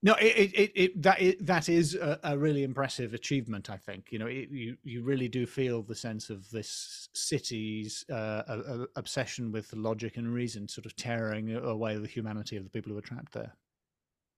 [0.03, 3.69] no, it, it, it, it that it, that is a, a really impressive achievement.
[3.69, 8.05] I think you know it, you you really do feel the sense of this city's
[8.11, 12.65] uh, a, a obsession with logic and reason, sort of tearing away the humanity of
[12.65, 13.53] the people who are trapped there.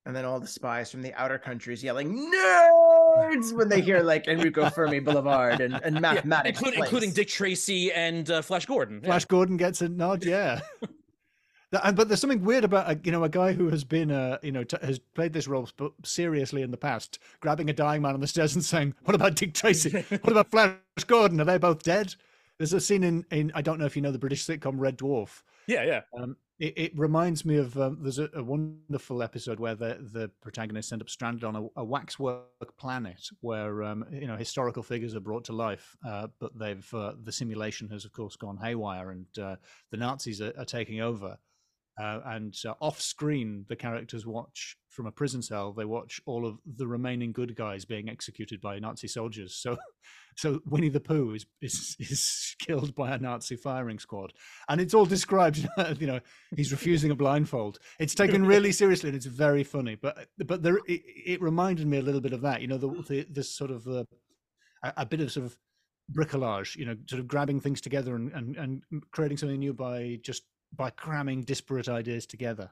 [0.05, 4.27] And then all the spies from the outer countries yelling nerds when they hear like
[4.27, 8.99] Enrico Fermi Boulevard and, and mathematics, including, including Dick Tracy and uh, Flash Gordon.
[9.01, 9.07] Yeah.
[9.07, 10.61] Flash Gordon gets a nod, yeah.
[11.71, 14.51] But there's something weird about a, you know a guy who has been uh, you
[14.51, 18.13] know t- has played this role sp- seriously in the past, grabbing a dying man
[18.13, 20.05] on the stairs and saying, "What about Dick Tracy?
[20.09, 21.41] what about Flash Gordon?
[21.41, 22.15] Are they both dead?"
[22.57, 24.97] There's a scene in, in I don't know if you know the British sitcom Red
[24.97, 25.43] Dwarf.
[25.67, 26.01] Yeah, yeah.
[26.17, 30.31] Um, it, it reminds me of um, there's a, a wonderful episode where the the
[30.41, 35.15] protagonists end up stranded on a, a waxwork planet where um, you know historical figures
[35.15, 39.11] are brought to life, uh, but they've uh, the simulation has of course gone haywire
[39.11, 39.57] and uh,
[39.91, 41.37] the Nazis are, are taking over.
[41.97, 45.71] Uh, and uh, off screen, the characters watch from a prison cell.
[45.71, 49.55] They watch all of the remaining good guys being executed by Nazi soldiers.
[49.55, 49.77] So,
[50.35, 54.33] so Winnie the Pooh is is, is killed by a Nazi firing squad,
[54.67, 55.67] and it's all described.
[55.99, 56.19] You know,
[56.55, 57.79] he's refusing a blindfold.
[57.99, 59.95] It's taken really seriously, and it's very funny.
[59.95, 62.61] But but there, it, it reminded me a little bit of that.
[62.61, 64.03] You know, the, the this sort of uh,
[64.83, 65.57] a, a bit of sort of
[66.13, 66.75] bricolage.
[66.75, 68.81] You know, sort of grabbing things together and and, and
[69.11, 70.43] creating something new by just
[70.75, 72.69] by cramming disparate ideas together.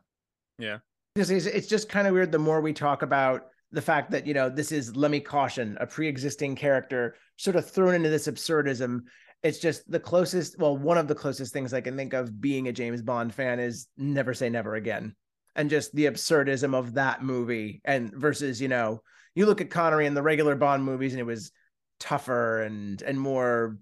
[1.15, 4.25] Because it's, it's just kind of weird the more we talk about the fact that
[4.25, 9.01] you know this is Lemmy Caution a pre-existing character sort of thrown into this absurdism
[9.41, 12.67] it's just the closest well one of the closest things i can think of being
[12.67, 15.15] a james bond fan is never say never again
[15.55, 19.01] and just the absurdism of that movie and versus you know
[19.35, 21.51] you look at connery in the regular bond movies and it was
[21.99, 23.77] tougher and and more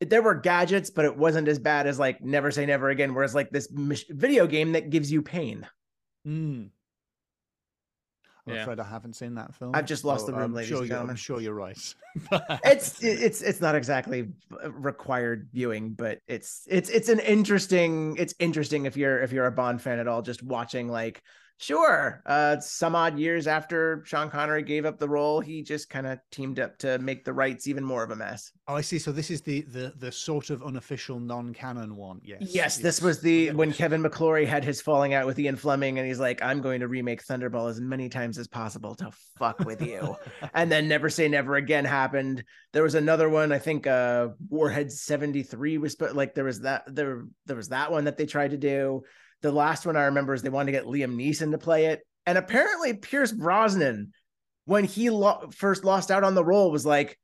[0.00, 3.34] there were gadgets but it wasn't as bad as like never say never again whereas
[3.34, 5.66] like this mis- video game that gives you pain
[6.26, 6.70] Mm.
[8.48, 8.62] I'm Yeah.
[8.62, 9.72] afraid I haven't seen that film.
[9.74, 11.10] I've just lost the room, I'm ladies sure and gentlemen.
[11.10, 11.78] I'm sure you're right.
[12.64, 14.28] it's it's it's not exactly
[14.68, 19.52] required viewing but it's it's it's an interesting it's interesting if you're if you're a
[19.52, 21.22] bond fan at all just watching like
[21.58, 26.06] sure uh some odd years after sean connery gave up the role he just kind
[26.06, 28.98] of teamed up to make the rights even more of a mess oh, I see.
[28.98, 32.20] So this is the the the sort of unofficial non-canon one.
[32.22, 32.38] Yes.
[32.40, 36.06] yes, this was the when kevin mcclory had his falling out with ian fleming and
[36.06, 39.82] he's like i'm going to remake thunderball as many times as possible to fuck with
[39.82, 40.16] you
[40.54, 44.90] and then never say never again happened there was another one i think uh warhead
[44.90, 48.50] 73 was sp- like there was that there there was that one that they tried
[48.50, 49.02] to do
[49.46, 52.00] the last one i remember is they wanted to get liam neeson to play it.
[52.26, 54.12] And apparently pierce brosnan
[54.64, 57.18] when he lo- first lost out on the role was like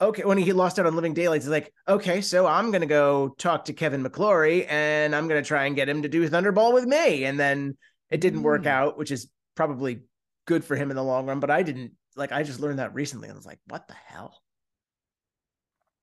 [0.00, 3.34] okay when he lost out on living daylights he's like okay so i'm gonna go
[3.38, 6.84] talk to kevin mcclory and i'm gonna try and get him to do thunderball with
[6.84, 7.24] me.
[7.24, 7.76] And then
[8.10, 8.66] it didn't work Mm.
[8.68, 10.02] out which is probably
[10.46, 12.94] good for him in the long run but i didn't like i just learned that
[12.94, 14.38] recently and i was like what the hell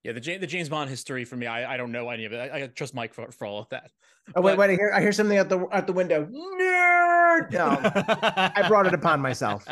[0.03, 2.33] Yeah, the, Ja- the James Bond history for me, I, I don't know any of
[2.33, 2.37] it.
[2.51, 3.91] I, I trust Mike for, for all of that.
[4.35, 7.51] oh wait But- wait i hear i hear something out the out the window nerd
[7.51, 7.79] no,
[8.55, 9.67] i brought it upon myself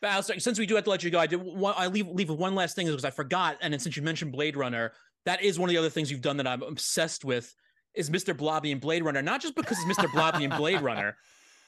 [0.00, 2.28] But since we do have to let you go, I did want, I leave leave
[2.28, 3.56] with one last thing because I forgot.
[3.62, 4.92] And then since you mentioned Blade Runner,
[5.24, 7.54] that is one of the other things you've done that I'm obsessed with
[7.94, 8.36] is Mr.
[8.36, 9.22] Blobby and Blade Runner.
[9.22, 10.12] Not just because it's Mr.
[10.12, 11.16] Blobby and Blade Runner,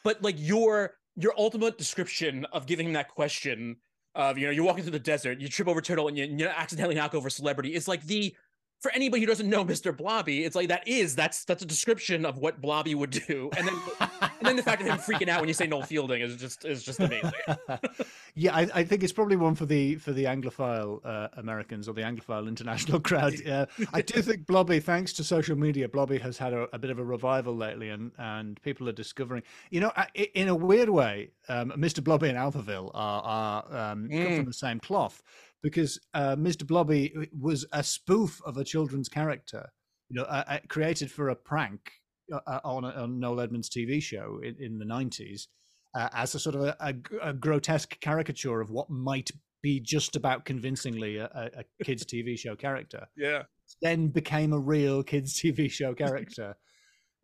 [0.04, 3.76] but like your your ultimate description of giving him that question
[4.16, 6.48] of you know you're walking through the desert, you trip over turtle, and you, you
[6.48, 7.74] accidentally knock over celebrity.
[7.74, 8.34] It's like the
[8.80, 9.96] for anybody who doesn't know Mr.
[9.96, 13.66] Blobby, it's like that is that's that's a description of what Blobby would do, and
[13.66, 13.74] then
[14.20, 16.64] and then the fact of him freaking out when you say Noel Fielding is just
[16.64, 17.30] is just amazing.
[18.34, 21.92] yeah, I, I think it's probably one for the for the Anglophile uh, Americans or
[21.94, 23.34] the Anglophile international crowd.
[23.46, 26.90] Uh, I do think Blobby, thanks to social media, Blobby has had a, a bit
[26.90, 29.42] of a revival lately, and and people are discovering.
[29.70, 29.92] You know,
[30.34, 32.02] in a weird way, um, Mr.
[32.02, 34.36] Blobby and Alphaville are are um, come Mm.
[34.36, 35.22] from the same cloth
[35.66, 36.64] because uh, Mr.
[36.64, 39.68] Blobby was a spoof of a children's character,
[40.08, 41.90] you know, uh, uh, created for a prank
[42.32, 45.48] uh, uh, on, on Noel Edmonds' TV show in, in the nineties
[45.96, 46.76] uh, as a sort of
[47.20, 52.38] a grotesque caricature of what might be just about convincingly a, a, a kids' TV
[52.38, 53.08] show character.
[53.16, 53.42] Yeah.
[53.82, 56.54] Then became a real kids' TV show character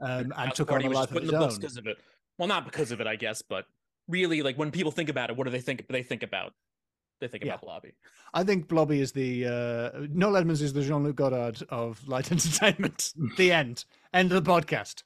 [0.00, 1.54] um, and took on a life of its own.
[1.60, 1.96] because of it.
[2.38, 3.66] Well, not because of it, I guess, but
[4.08, 5.86] really, like when people think about it, what do they think?
[5.86, 6.54] They think about
[7.22, 7.52] they think Yeah.
[7.54, 7.92] about Blobby.
[8.34, 12.30] I think Blobby is the uh, Noel Edmonds is the Jean Luc Godard of light
[12.32, 13.12] entertainment.
[13.38, 13.84] the end.
[14.12, 15.02] End of the podcast.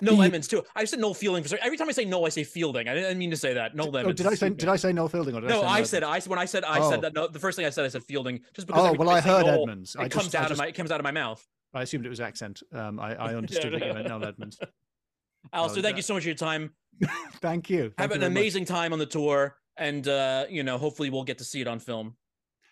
[0.00, 0.62] Noel The- Edmonds too.
[0.74, 2.88] I said Noel Fielding for some- every time I say Noel, I say Fielding.
[2.88, 3.74] I didn't mean to say that.
[3.76, 4.18] Noel Oh, Edmonds.
[4.20, 6.02] did I say did I say Noel Fielding or did I No, I Noel said?
[6.02, 6.90] I when I said I Oh.
[6.90, 7.14] said that.
[7.14, 9.28] No, the first thing I said I said Fielding just because Oh well, I say
[9.28, 9.96] heard Noel, Edmonds.
[9.98, 11.46] I It just, comes I out just- of my it comes out of my mouth.
[11.74, 12.62] I assumed it was accent.
[12.72, 14.58] Um, I, I understood that you meant Noel Edmonds.
[14.58, 14.68] Alasdair,
[15.52, 16.72] Oh, thank that- you so much for your time.
[17.40, 17.92] Thank you.
[17.96, 18.38] Thank Have you an very much.
[18.40, 21.68] amazing time on the tour, and uh, you know, hopefully we'll get to see it
[21.68, 22.16] on film.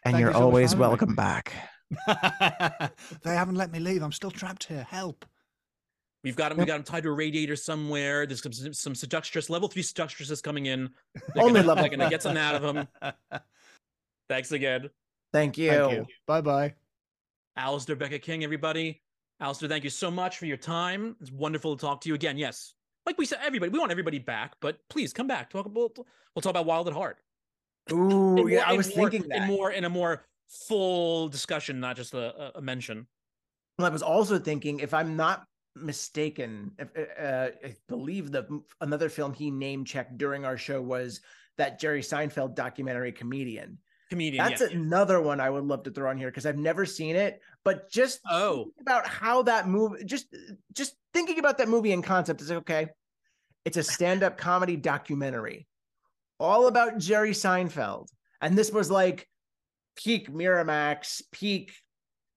[0.05, 1.53] And Thank you're you so always having welcome back.
[2.07, 4.03] they haven't let me leave.
[4.03, 4.87] I'm still trapped here.
[4.89, 5.25] Help.
[6.23, 6.59] We've got him.
[6.59, 8.27] We got him tied to a radiator somewhere.
[8.27, 10.91] There's some some seductress level three seductresses coming in.
[11.35, 12.89] They're Only gonna, level They're gonna get something out of him.
[14.29, 14.91] Thanks again,
[15.33, 15.71] Thank you.
[15.71, 16.07] Thank you.
[16.27, 16.75] Bye bye.
[17.59, 18.45] Alasdair Beckett-King.
[18.45, 19.03] Everybody,
[19.43, 21.17] Alasdair, thank you so much for your time.
[21.21, 22.39] It's wonderful to talk to you again.
[22.39, 22.75] Yes,
[23.11, 25.51] like we said, everybody, we want everybody back, but please come back.
[25.51, 27.19] Talk about we'll talk about Wild at Heart.
[27.93, 29.43] Ooh, In yeah, I was more- thinking that.
[29.43, 33.09] in more in a more full discussion, not just a, a- mention.
[33.79, 35.45] Well, I was also thinking, if I'm not
[35.75, 41.21] mistaken, if, uh, I believe the another film he name checked during our show was
[41.59, 43.79] that Jerry Seinfeld documentary comedian.
[44.09, 44.45] Comedian.
[44.45, 44.71] That's yes.
[44.73, 47.41] another one I would love to throw on here because I've never seen it.
[47.65, 48.71] But just Oh.
[48.81, 50.27] about how that movie, just
[50.73, 52.89] just thinking about that movie in concept is like, okay.
[53.65, 55.67] It's a stand-up comedy documentary,
[56.39, 58.09] all about Jerry Seinfeld,
[58.41, 59.29] and this was like
[59.97, 61.73] peak Miramax, peak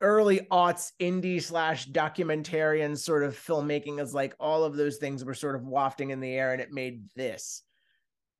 [0.03, 5.33] early aughts indie slash documentarian sort of filmmaking is like all of those things were
[5.33, 7.63] sort of wafting in the air and it made this.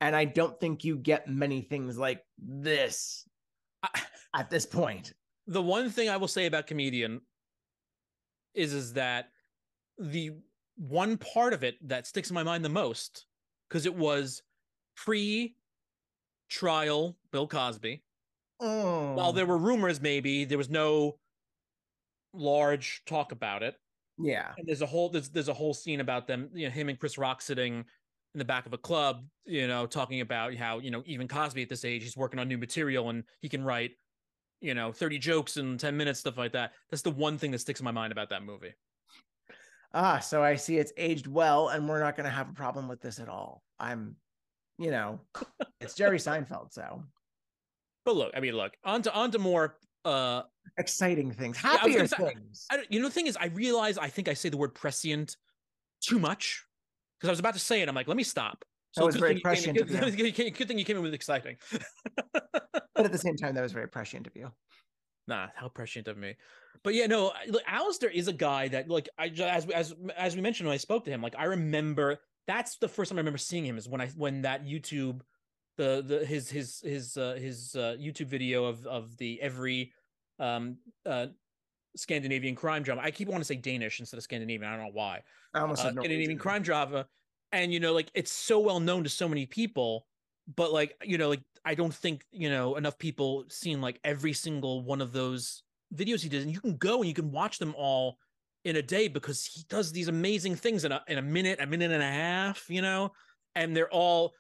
[0.02, 3.26] And i don't think you get many things like this
[4.36, 5.14] at this point.
[5.48, 7.22] The one thing I will say about comedian
[8.54, 9.30] is is that
[9.98, 10.32] the
[10.90, 13.26] one part of it that sticks in my mind the most
[13.70, 14.44] because it was
[14.96, 15.56] pre
[16.50, 18.04] trial Bill Cosby.
[18.60, 21.20] Oh, While there were rumors, maybe there was no
[22.34, 23.76] large talk about it.
[24.18, 26.90] yeah And there's a whole there's there's a whole scene about them, you know, him
[26.90, 27.86] and Chris Rock sitting
[28.36, 31.64] in the back of a club, you know, talking about how you know even Cosby
[31.64, 33.92] at this age he's working on new material and he can write,
[34.62, 36.74] you know, 30 jokes in 10 minutes, stuff like that.
[36.92, 38.74] That's the one thing that sticks in my mind about that movie.
[39.94, 42.88] Ah so i see it's aged well and we're not going to have a problem
[42.88, 44.16] with this at all i'm
[44.80, 45.20] you know
[45.80, 47.04] it's jerry seinfeld so
[48.06, 49.78] But look, I mean, look on to on to more.
[50.04, 50.41] Uh,
[50.78, 53.98] exciting things happier gonna say- things I don't, you know, the thing is, I realize
[53.98, 55.38] I think I say the word prescient
[56.02, 56.66] too much
[57.18, 57.88] because I was about to say it.
[57.88, 58.66] I'm like, let me stop.
[58.91, 61.56] So That was very came prescient good, good, good thing you came in with exciting.
[62.34, 64.52] but at the same time that was very prescient of you
[65.28, 66.36] Nah, how prescient of me.
[66.84, 70.41] But yeah, no, look, Alasdair is a guy that, like, I as as as we
[70.41, 73.38] mentioned when I spoke to him, like, I remember that's the first time I remember
[73.38, 75.21] seeing him is when I when that YouTube,
[75.78, 79.93] the the his his his uh, his uh, YouTube video of of the every
[80.39, 81.28] um uh
[81.95, 83.01] Scandinavian crime drama.
[83.01, 84.69] I keep wanting to say Danish instead of Scandinavian.
[84.69, 85.21] I don't know why.
[85.53, 87.07] i almost Uh, said Scandinavian crime drama,
[87.51, 90.07] and you know, like, it's so well known to so many people
[90.57, 94.34] but like you know like i don't think you know enough people seen like every
[94.34, 95.64] single one of those
[95.95, 96.43] videos he did.
[96.43, 98.18] And you can go and you can watch them all
[98.66, 101.68] in a day because he does these amazing things in a in a minute a
[101.68, 103.11] minute and a half you know?
[103.55, 104.34] And they're all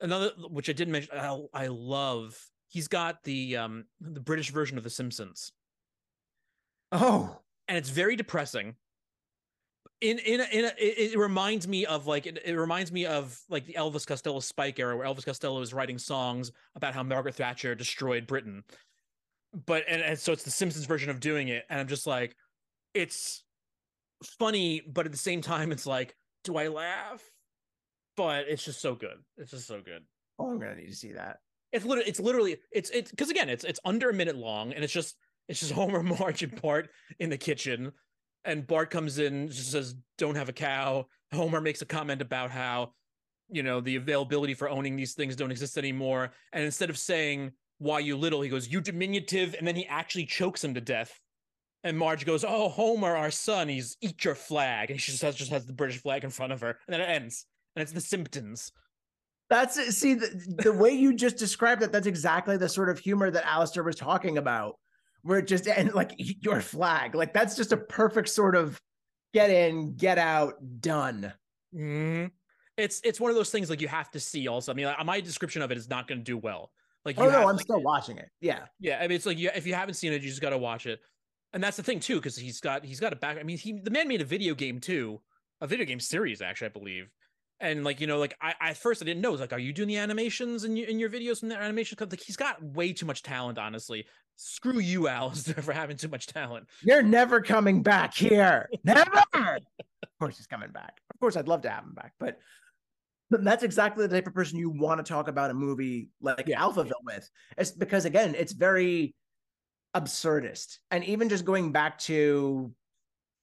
[0.00, 4.78] another which i didn't mention i, I love he's got the um the british version
[4.78, 5.52] of the simpsons.
[6.92, 7.38] Oh.
[7.66, 8.76] And it's very depressing.
[10.00, 13.04] In in a, in a, it, it reminds me of like it, it reminds me
[13.06, 17.02] of like the Elvis Costello Spike era, where Elvis Costello is writing songs about how
[17.02, 18.62] Margaret Thatcher destroyed Britain.
[19.66, 22.36] But and, and so it's the Simpsons version of doing it, and I'm just like,
[22.94, 23.42] it's
[24.38, 27.22] funny, but at the same time, it's like, do I laugh?
[28.16, 29.16] But it's just so good.
[29.36, 30.02] It's just so good.
[30.38, 31.38] oh i'm gonna need to see that
[31.72, 34.84] It's literally, it's literally, it's it's because again, it's it's under a minute long, and
[34.84, 35.16] it's just
[35.48, 37.92] it's just Homer, Marge, in part in the kitchen,
[38.44, 42.50] and Bart comes in, just says, "Don't have a cow." Homer makes a comment about
[42.50, 42.92] how,
[43.50, 47.52] you know, the availability for owning these things don't exist anymore, and instead of saying
[47.78, 51.20] "Why you little," he goes, "You diminutive," and then he actually chokes him to death.
[51.84, 55.36] And Marge goes, "Oh, Homer, our son, he's eat your flag," and she just has
[55.36, 57.92] just has the British flag in front of her, and then it ends, and it's
[57.92, 58.72] the Simpsons.
[59.48, 59.96] That's.
[59.96, 63.44] See, the, the way you just described it, that's exactly the sort of humor that
[63.44, 64.78] Alasdair was talking about,
[65.28, 68.80] where it just, and like your flag, like that's just a perfect sort of
[69.34, 71.32] get in, get out, done.
[71.72, 72.26] hmm
[72.76, 74.48] It's it's one of those things like you have to see.
[74.48, 76.70] Also, I mean, like, my description of it is not going to do well.
[77.04, 78.28] Like, you Oh, no, have- I'm like, still watching it.
[78.40, 78.66] Yeah.
[78.80, 80.58] Yeah, I mean, it's like you, if you haven't seen it, you just got to
[80.58, 81.00] watch it.
[81.52, 83.38] And that's the thing too, because he's got he's got a back.
[83.38, 85.20] I mean, he the man made a video game too,
[85.60, 87.10] a video game series actually, I believe.
[87.60, 89.30] and like you know like I, I at first I didn't know.
[89.30, 91.56] It was like, are you doing the animations in your in your videos from the
[91.56, 91.96] animation?
[91.98, 93.58] Because like he's got way too much talent.
[93.58, 94.06] Honestly,
[94.38, 96.66] screw you, Alasdair, for having too much talent.
[96.82, 98.70] You're never coming back here.
[98.84, 99.10] Never.
[99.34, 101.00] of course, he's coming back.
[101.12, 102.38] Of course, I'd love to have him back, but
[103.30, 106.60] that's exactly the type of person you want to talk about a movie like Yeah.
[106.60, 107.28] Alphaville with.
[107.58, 109.14] It's because again, it's very
[109.94, 110.78] absurdist.
[110.90, 112.72] And even just going back to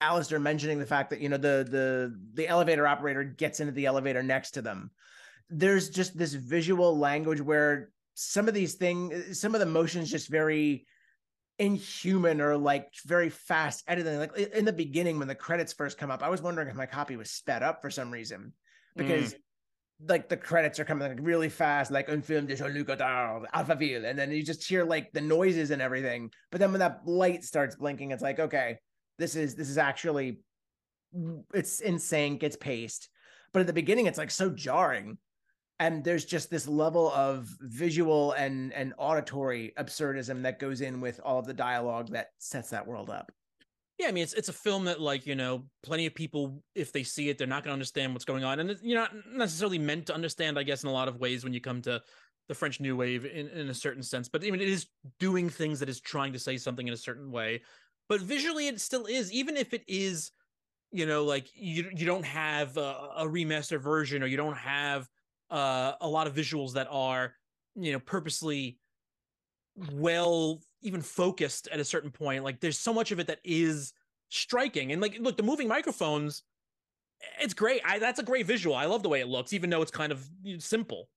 [0.02, 3.86] Alasdair mentioning the fact that you know the the the elevator operator gets into the
[3.86, 4.92] elevator next to them.
[5.50, 10.10] There's just this visual language where some of these things, uh, some of the motions
[10.10, 10.88] just very
[11.60, 14.18] inhuman or like very fast editing.
[14.18, 16.86] Like in the beginning when the credits first come up, I was wondering if my
[16.86, 18.54] copy was sped up for some reason
[18.96, 19.38] because mm.
[20.10, 24.10] like the credits are coming like really fast, like un film de Jean-Luc Godard, Alphaville,
[24.10, 26.32] and then you just hear like the noises and everything.
[26.52, 28.80] But then when that light starts blinking, it's like, okay,
[29.18, 30.40] this is this is actually
[31.54, 33.10] it's in sync, it's paced.
[33.54, 35.18] But at the beginning, it's like so jarring.
[35.80, 41.20] And there's just this level of visual and and auditory absurdism that goes in with
[41.24, 43.32] all of the dialogue that sets that world up.
[43.98, 46.92] Yeah, I mean, it's it's a film that, like, you know, plenty of people, if
[46.92, 49.80] they see it, they're not going to understand what's going on, and you're not necessarily
[49.80, 52.02] meant to understand, I guess, in a lot of ways when you come to
[52.48, 54.28] the French New Wave in, in a certain sense.
[54.28, 54.88] But I mean, it is
[55.20, 57.62] doing things that is trying to say something in a certain way,
[58.10, 60.32] but visually, it still is, even if it is,
[60.92, 65.08] you know, like you you don't have a, a remaster version or you don't have
[65.50, 67.34] uh, a lot of visuals that are,
[67.76, 68.78] you know, purposely
[69.92, 73.92] well even focused at a certain point like there's so much of it that is
[74.30, 76.44] striking and like look the moving microphones
[77.42, 79.82] it's great I, that's a great visual i love the way it looks even though
[79.82, 80.26] it's kind of
[80.60, 81.10] simple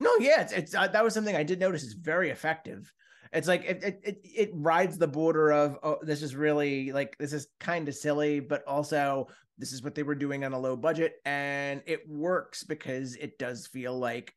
[0.00, 1.82] No, yeah, it's, it's uh, that was something I did notice.
[1.82, 2.92] It's very effective.
[3.32, 7.16] It's like it it it, it rides the border of oh, this is really like
[7.18, 10.58] this is kind of silly, but also this is what they were doing on a
[10.58, 14.34] low budget, and it works because it does feel like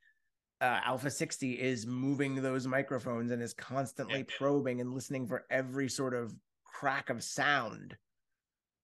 [0.62, 4.36] uh, Alpha 60 is moving those microphones and is constantly Yeah.
[4.38, 6.34] probing and listening for every sort of
[6.66, 7.96] crack of sound.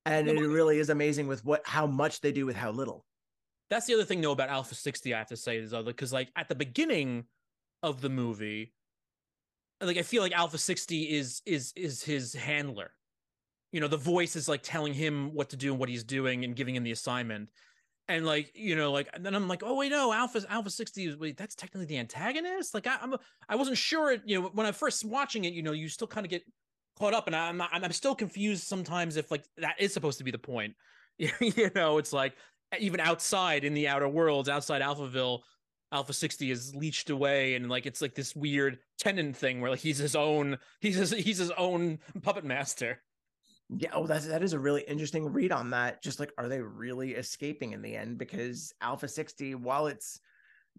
[0.06, 3.06] And it really is amazing with what how much they do with how little.
[3.70, 6.14] that's the other thing though about alpha 60 i have to say is other because
[6.14, 7.26] like at the beginning
[7.82, 8.72] of the movie
[9.82, 12.91] like i feel like alpha 60 is is is his handler.
[13.71, 16.45] You know the voice is like telling him what to do and what he's doing
[16.45, 17.49] and giving him the assignment.
[18.07, 21.05] And like you know like and then i'm like oh wait no alpha alpha 60
[21.07, 22.73] is wait that's technically the antagonist?
[22.73, 23.15] Like I, i'm
[23.49, 26.07] i wasn't sure it you know when i first watching it you know you still
[26.07, 26.43] kind of get
[26.99, 30.32] caught up and i'm i'm still confused sometimes if like that is supposed to be
[30.32, 30.73] the point.
[31.17, 32.34] You know it's like
[32.80, 35.39] even outside in the outer worlds outside alphaville
[35.96, 39.80] alpha 60 is leached away and like it's like this weird tenant thing where like
[39.80, 43.00] he's his own he's his, he's his own puppet master
[43.70, 46.04] Yeah, oh, that's that is a really interesting read on that.
[46.04, 48.20] Just like, are they really escaping in the end?
[48.20, 50.20] Because Alpha 60, while it's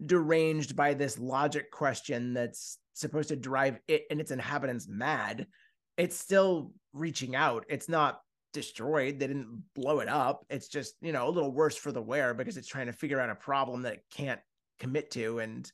[0.05, 5.47] deranged by this logic question that's supposed to drive it and its inhabitants mad,
[5.97, 7.65] it's still reaching out.
[7.67, 8.21] It's not
[8.53, 9.19] destroyed.
[9.19, 10.45] They didn't blow it up.
[10.49, 13.19] It's just, you know, a little worse for the wear because it's trying to figure
[13.19, 14.39] out a problem that it can't
[14.79, 15.39] commit to.
[15.39, 15.71] And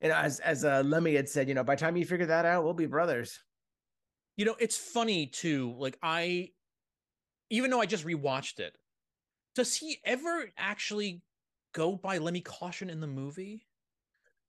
[0.00, 2.26] you know, as as uh, Lemmy had said, you know, by the time you figure
[2.26, 3.38] that out, we'll be brothers.
[4.36, 5.74] You know, it's funny too.
[5.78, 6.50] Like I,
[7.50, 8.76] even though I just rewatched it,
[9.54, 11.22] does he ever actually
[11.74, 13.66] go by Lemmy Caution in the movie?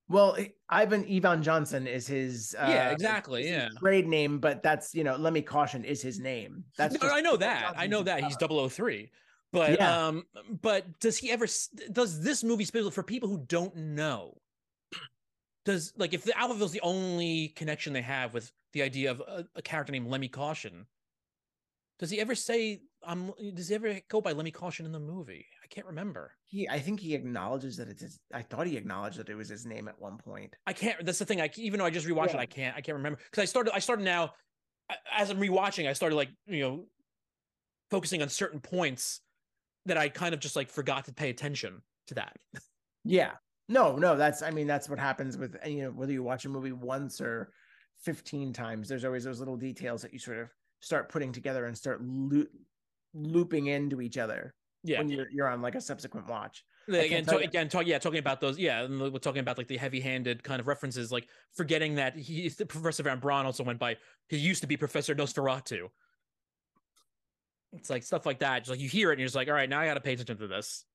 [0.10, 0.38] Well,
[0.70, 3.70] Ivan Ivan Johnson is his uh, Yeah, exactly, his yeah.
[3.76, 6.66] grade name, but that's you know, Lemmy caution is his name.
[6.78, 7.74] That's No, I know that.
[7.78, 8.70] I know that he's cover.
[8.70, 9.10] 003.
[9.54, 10.08] But Yeah.
[10.08, 10.26] um,
[10.62, 11.46] but does he ever?
[11.92, 14.36] Does this movie specifically for people who don't know?
[15.64, 19.46] Does like if the Alphaville's the only connection they have with the idea of a,
[19.56, 20.88] a character named Lemmy Caution?
[22.00, 23.32] Does he ever say um?
[23.54, 25.46] Does he ever go by Lemmy Caution in the movie?
[25.64, 26.32] I can't remember.
[26.46, 28.20] He, I think he acknowledges that it's his.
[28.34, 30.56] I thought he acknowledged that it was his name at one point.
[30.66, 31.06] I can't.
[31.06, 31.40] That's the thing.
[31.40, 32.76] I even though I just rewatched it, I can't.
[32.76, 33.74] I can't remember because I started.
[33.74, 34.34] I started now.
[35.16, 36.86] As I'm rewatching, I started like you know,
[37.90, 39.22] focusing on certain points
[39.86, 42.38] that I kind of just like forgot to pay attention to that.
[43.04, 43.34] Yeah.
[43.70, 46.50] No, no, that's I mean, that's what happens with you know, whether you watch a
[46.50, 47.52] movie once or
[48.04, 50.50] 15 times, there's always those little details that you sort of
[50.82, 52.48] start putting together and start loo-
[53.14, 54.54] looping into each other
[54.84, 55.00] Yeah.
[55.00, 56.64] when you're you're on like a subsequent watch.
[56.90, 60.44] Again, again, talk, yeah, talking about those, yeah, and we're talking about like the heavy-handed
[60.44, 63.96] kind of references, like forgetting that he, Professor von Braun also went by.
[64.28, 65.88] He used to be Professor Nosferatu.
[67.76, 68.60] It's like stuff like that.
[68.60, 70.02] Just like you hear it, and you're just like, all right, now I got to
[70.02, 70.86] pay attention to this.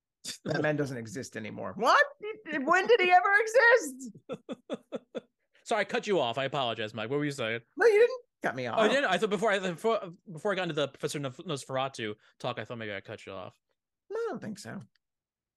[0.44, 1.74] That man doesn't exist anymore.
[1.76, 2.04] What?
[2.52, 4.10] When did he ever exist?
[5.64, 6.38] Sorry, I cut you off.
[6.38, 7.10] I apologize, Mike.
[7.10, 7.60] What were you saying?
[7.76, 8.78] No, you didn't cut me oh, off.
[8.78, 9.04] Oh, I did.
[9.04, 10.00] I thought before I before
[10.32, 13.32] before I got into the Professor Nos- Nosferatu talk, I thought maybe I cut you
[13.32, 13.54] off.
[14.10, 14.80] No, I don't think so.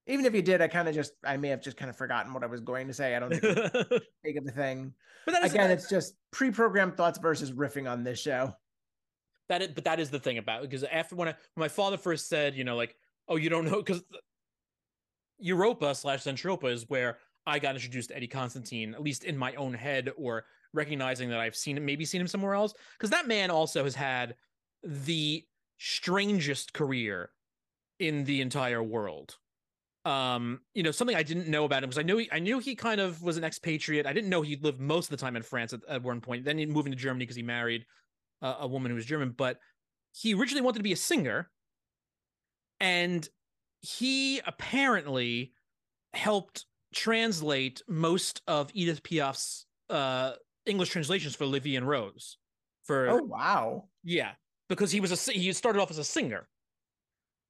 [0.08, 2.34] Even if you did, I kind of just I may have just kind of forgotten
[2.34, 3.16] what I was going to say.
[3.16, 3.42] I don't think
[4.24, 4.94] big of a thing.
[5.26, 8.54] But that is Again, it's just pre-programmed thoughts versus riffing on this show.
[9.52, 11.98] That is, but that is the thing about because after when, I, when my father
[11.98, 12.96] first said, you know, like,
[13.28, 14.02] oh, you don't know because
[15.40, 19.54] Europa slash Zentropa is where I got introduced to Eddie Constantine, at least in my
[19.56, 22.74] own head, or recognizing that I've seen him, maybe seen him somewhere else.
[22.98, 24.36] Because that man also has had
[24.84, 25.44] the
[25.78, 27.32] strangest career
[28.00, 29.36] in the entire world.
[30.06, 32.60] Um, you know, something I didn't know about him because I knew he, I knew
[32.60, 34.06] he kind of was an expatriate.
[34.06, 36.46] I didn't know he lived most of the time in France at, at one point.
[36.46, 37.86] Then he moved into Germany because he married
[38.42, 39.32] a, a woman who was German.
[39.32, 39.60] But
[40.14, 41.50] he originally wanted to be a singer,
[42.80, 43.28] and
[43.82, 45.54] he apparently
[46.14, 50.34] helped translate most of Edith Piaf's uh,
[50.66, 52.38] English translations for La Vie en Rose.
[52.84, 53.86] For Oh wow.
[54.04, 54.32] yeah,
[54.68, 56.48] because he was a he started off as a singer,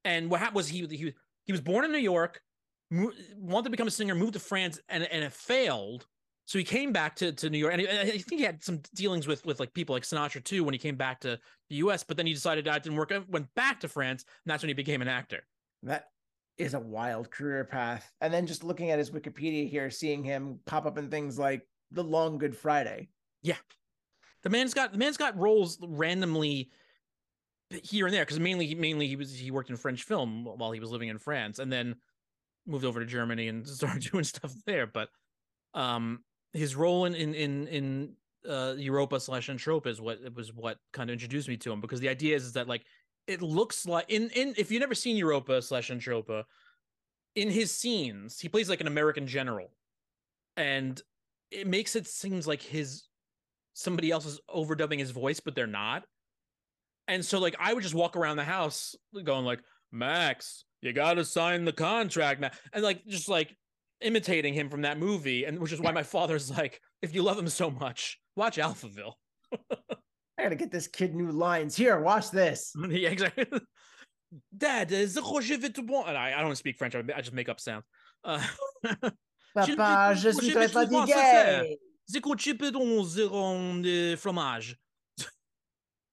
[0.04, 1.14] and what happened was he he
[1.44, 2.40] he was born in New York,
[2.90, 6.06] mo- wanted to become a singer, moved to France, and and it failed.
[6.52, 8.82] So he came back to, to New York, and he- I think he had some
[8.94, 11.40] dealings with with like people like Sinatra too when he came back to
[11.70, 12.04] the U.S.
[12.04, 14.74] But then he decided that didn't work, went back to France, and that's when he
[14.74, 15.46] became an actor.
[15.82, 16.10] That
[16.58, 18.12] is a wild career path.
[18.20, 21.66] And then just looking at his Wikipedia here, seeing him pop up in things like
[21.90, 23.08] The Long Good Friday.
[23.40, 23.56] Yeah,
[24.42, 26.70] the man's got the man's got roles randomly
[27.82, 30.72] here and there because mainly he mainly he was he worked in French film while
[30.72, 31.96] he was living in France and then
[32.66, 34.86] moved over to Germany and started doing stuff there.
[34.86, 35.08] But
[35.72, 36.22] um
[36.52, 38.12] his role in in in, in
[38.48, 41.80] uh Europa slash Zentropa is what it was what kind of introduced me to him
[41.80, 42.84] because the idea is, is that like
[43.26, 46.44] it looks like in in if you've never seen Europa slash Zentropa,
[47.34, 49.70] in his scenes he plays like an American general,
[50.56, 51.00] and
[51.50, 53.04] it makes it seems like his
[53.74, 56.04] somebody else is overdubbing his voice, but they're not.
[57.08, 58.94] And so like I would just walk around the house
[59.24, 62.50] going like, Max, you gotta sign the contract now.
[62.72, 63.56] And like just like
[64.02, 65.44] imitating him from that movie.
[65.44, 69.14] And which is why my father's like, if you love him so much, watch Alphaville.
[70.38, 71.76] I gotta get this kid new lines.
[71.76, 72.72] Here, watch this.
[72.88, 73.46] yeah, exactly.
[74.56, 76.08] Dad, is vite bon?
[76.08, 77.84] And I, I don't speak French, I I just make up sounds.
[78.24, 78.42] Uh,
[79.54, 81.78] Papa, je suis très tout voir, ça fatigué.
[82.06, 84.76] c'est dans zéro de fromage.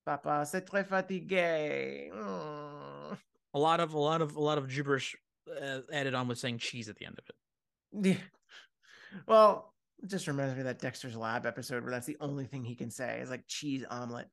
[0.04, 2.12] Papa, c'est très fatigué.
[2.14, 3.18] Mm.
[3.54, 5.16] A lot of a lot of a lot of gibberish
[5.50, 7.36] uh, added on with saying cheese at the end of it.
[7.94, 8.16] Yeah.
[9.28, 9.74] Well,
[10.04, 12.76] it just reminds me of that Dexter's Lab episode where that's the only thing he
[12.76, 14.28] can say is like cheese omelet.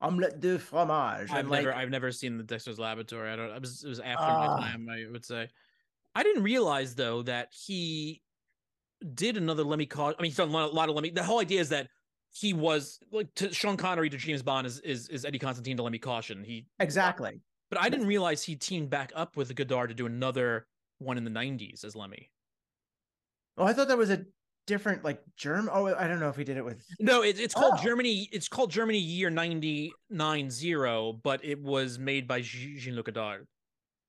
[0.00, 1.28] Omelette de fromage.
[1.30, 3.30] I've And never like, I've never seen the Dexter's Laboratory.
[3.32, 3.50] I don't.
[3.50, 4.56] It was it was after Ah.
[4.60, 4.86] my time.
[4.88, 5.48] I would say.
[6.14, 8.22] I didn't realize though that he
[9.14, 10.16] did another Lemmy Caution.
[10.18, 11.10] I mean, he's done a lot, a lot of Lemmy.
[11.10, 11.88] The whole idea is that
[12.30, 15.82] he was like to Sean Connery to James Bond is is, is Eddie Constantine to
[15.82, 16.44] Lemmy Caution.
[16.44, 17.40] He, exactly.
[17.70, 20.66] but I didn't realize he teamed back up with Godard to do another
[20.98, 22.30] one in the '90s as Lemmy.
[23.58, 24.24] Oh, I thought that was a
[24.66, 25.68] different like germ.
[25.72, 26.82] Oh, I don't know if he did it with.
[27.00, 27.82] No, it, it's called Oh.
[27.82, 28.28] Germany.
[28.32, 33.46] It's called Germany Year 990, but it was made by Jean Luc Godard.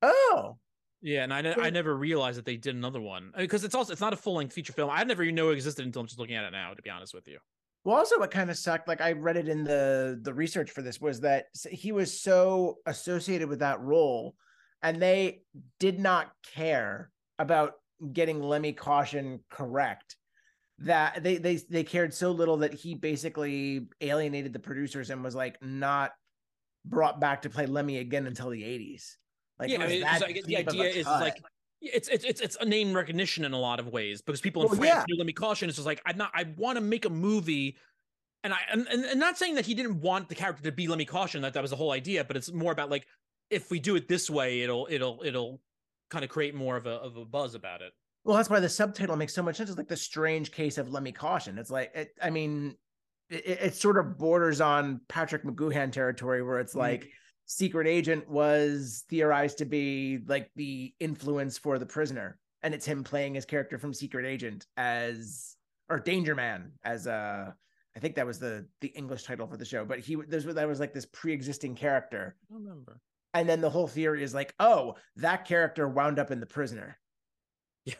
[0.01, 0.57] Oh,
[1.01, 3.75] Yeah, and I, ne- I never realized that they did another one uh, because it's
[3.75, 4.89] also it's not a full length feature film.
[4.89, 6.73] I never even know it existed until I'm just looking at it now.
[6.73, 7.39] To be honest with you,
[7.85, 10.81] Well, also what kind of sucked, like I read it in the the research for
[10.81, 14.35] this, was that he was so associated with that role,
[14.83, 15.41] and they
[15.79, 17.73] did not care about
[18.13, 20.15] getting Lemmy Caution correct.
[20.79, 25.35] That they they they cared so little that he basically alienated the producers and was
[25.35, 26.11] like not
[26.85, 29.17] brought back to play Lemmy again until the eighties.
[29.59, 31.35] Like, yeah, I mean, it's like, the deep of a idea is like
[31.81, 34.69] it's it's it's it's a name recognition in a lot of ways because people in
[34.69, 35.03] Well, France yeah.
[35.07, 35.67] knew Lemmy Caution.
[35.67, 36.31] It's just like I'm not.
[36.33, 37.77] I want to make a movie,
[38.43, 40.87] and I and, and and not saying that he didn't want the character to be
[40.87, 41.41] Lemmy Caution.
[41.41, 42.23] That that was the whole idea.
[42.23, 43.05] But it's more about like
[43.49, 45.59] if we do it this way, it'll it'll it'll
[46.09, 47.93] kind of create more of a of a buzz about it.
[48.23, 49.69] Well, that's why the subtitle makes so much sense.
[49.69, 51.57] It's like the strange case of Lemmy Caution.
[51.57, 52.75] It's like, it, I mean,
[53.29, 57.07] it, it sort of borders on Patrick McGoohan territory where it's like
[57.45, 62.37] Secret Agent was theorized to be like the influence for the prisoner.
[62.61, 65.55] And it's him playing his character from Secret Agent as,
[65.89, 67.51] or Danger Man as uh
[67.95, 70.67] I think that was the the English title for the show, but he there's that
[70.67, 72.35] was like this pre-existing character.
[72.49, 73.01] I don't remember.
[73.33, 76.97] And then the whole theory is like, oh, that character wound up in the prisoner.
[77.85, 77.93] Yeah.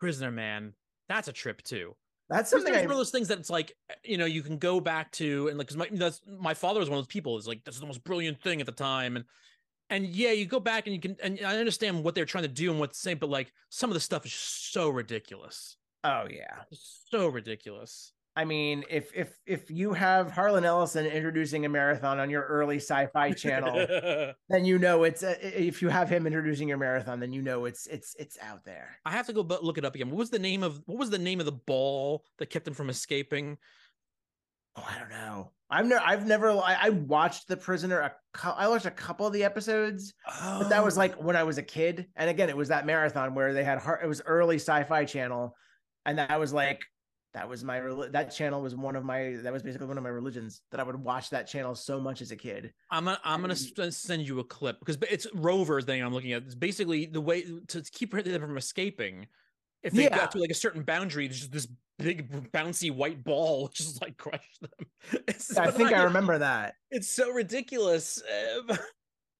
[0.00, 0.74] Prisoner Man.
[1.08, 1.96] That's a trip too.
[2.30, 4.80] That's something I one of those things that it's like you know you can go
[4.80, 7.46] back to and like because my that's my father was one of those people is
[7.46, 9.26] like this is the most brilliant thing at the time and
[9.90, 12.48] and yeah you go back and you can and I understand what they're trying to
[12.48, 16.26] do and what's to say but like some of the stuff is so ridiculous Oh
[16.30, 16.62] yeah.
[16.72, 22.30] so ridiculous I mean, if if if you have Harlan Ellison introducing a marathon on
[22.30, 23.86] your early sci-fi channel,
[24.48, 27.64] then you know it's uh, if you have him introducing your marathon, then you know
[27.64, 28.98] it's it's it's out there.
[29.04, 30.10] I have to go look it up again.
[30.10, 32.74] What was the name of what was the name of the ball that kept him
[32.74, 33.56] from escaping?
[34.76, 35.52] Oh, I don't know.
[35.70, 38.00] I've never I've never I, I watched The Prisoner.
[38.00, 38.12] A,
[38.44, 40.58] I watched a couple of the episodes, oh.
[40.60, 42.08] but that was like when I was a kid.
[42.16, 45.54] And again, it was that marathon where they had it was early Sci-Fi Channel,
[46.04, 46.84] and that was like
[47.34, 47.80] that was my
[48.10, 50.84] that channel was one of my that was basically one of my religions that I
[50.84, 52.72] would watch that channel so much as a kid.
[52.90, 56.44] I'm gonna I'm gonna send you a clip because it's Rover's thing I'm looking at.
[56.44, 59.26] It's basically the way to keep them from escaping.
[59.82, 60.16] If they yeah.
[60.16, 64.16] got to like a certain boundary, there's just this big bouncy white ball just like
[64.16, 65.20] crush them.
[65.28, 66.76] It's I think I remember that.
[66.90, 68.22] It's so ridiculous.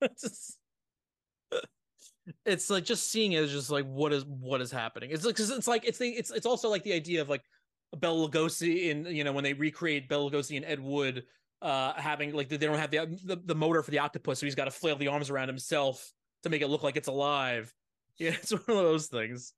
[0.00, 0.58] it's, just,
[2.44, 5.10] it's like just seeing it is just like what is what is happening.
[5.12, 7.42] It's like it's like it's the it's it's also like the idea of like
[8.00, 11.24] Bela Lugosi in you know when they recreate Bela Lugosi and Ed Wood
[11.62, 14.54] uh having like they don't have the, the, the motor for the octopus so he's
[14.54, 16.12] got to flail the arms around himself
[16.42, 17.72] to make it look like it's alive.
[18.16, 19.54] Yeah it's one of those things.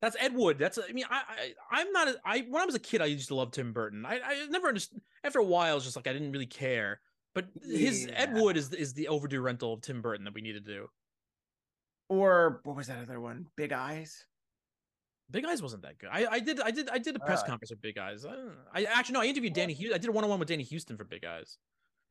[0.00, 0.56] That's Ed Wood.
[0.56, 3.04] That's I mean I, I I'm not a, I when I was a kid I
[3.04, 4.06] used to love Tim Burton.
[4.06, 7.00] I I never understood after a while it's just like I didn't really care.
[7.34, 8.14] But his yeah.
[8.14, 10.88] Ed Wood is is the overdue rental of Tim Burton that we need to do.
[12.08, 13.46] Or what was that other one?
[13.56, 14.24] Big Eyes
[15.34, 16.10] Big Eyes wasn't that good.
[16.12, 18.24] I, I did I did I did a press uh, conference with Big Eyes.
[18.24, 19.92] I, I, actually no, I interviewed Danny Huston.
[19.92, 21.58] I did a one on one with Danny Huston for Big Eyes.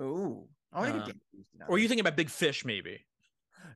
[0.01, 1.07] Ooh, I uh,
[1.67, 3.05] Or are you thinking about Big Fish maybe?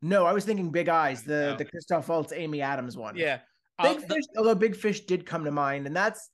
[0.01, 3.15] No, I was thinking Big Eyes, the the Christoph Waltz, Amy Adams one.
[3.15, 3.39] Yeah,
[3.81, 4.25] Big uh, Fish.
[4.33, 6.29] The, although Big Fish did come to mind, and that's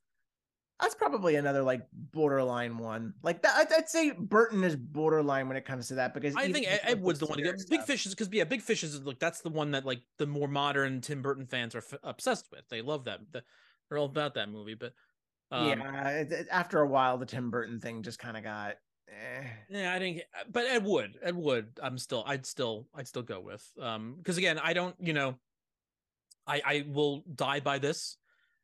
[0.84, 3.14] that's probably another like borderline one.
[3.24, 6.52] Like that, I'd, I'd, say Burton is borderline when it comes to that because I
[6.52, 7.70] think Ed Wood's the one to get.
[7.70, 10.26] Big Fish is because yeah, Big Fish is like that's the one that like the
[10.26, 12.68] more modern Tim Burton fans are f- obsessed with.
[12.70, 13.20] They love that.
[13.32, 13.44] The,
[13.90, 14.76] they're all about that movie.
[14.76, 14.94] But
[15.52, 18.76] um, yeah, it, it, after a while, the Tim Burton thing just kind of got.
[19.10, 19.48] Eh.
[19.70, 20.16] Yeah, I didn't.
[20.16, 23.66] Get, but Ed Wood, Ed Wood, I'm still, I'd still, I'd still go with.
[23.82, 25.36] Um, because again, I don't, you know,
[26.46, 28.18] I I will die by this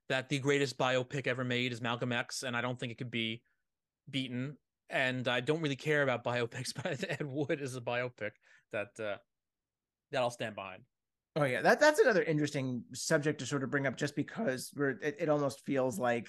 [0.09, 3.11] that the greatest biopic ever made is Malcolm X, and I don't think it could
[3.11, 3.41] be
[4.09, 4.57] beaten.
[4.89, 8.31] And I don't really care about biopics, but Ed Wood is a biopic
[8.71, 9.17] that uh,
[10.11, 10.83] that I'll stand behind.
[11.35, 14.99] Oh yeah, that that's another interesting subject to sort of bring up, just because we're
[15.01, 16.27] it, it almost feels like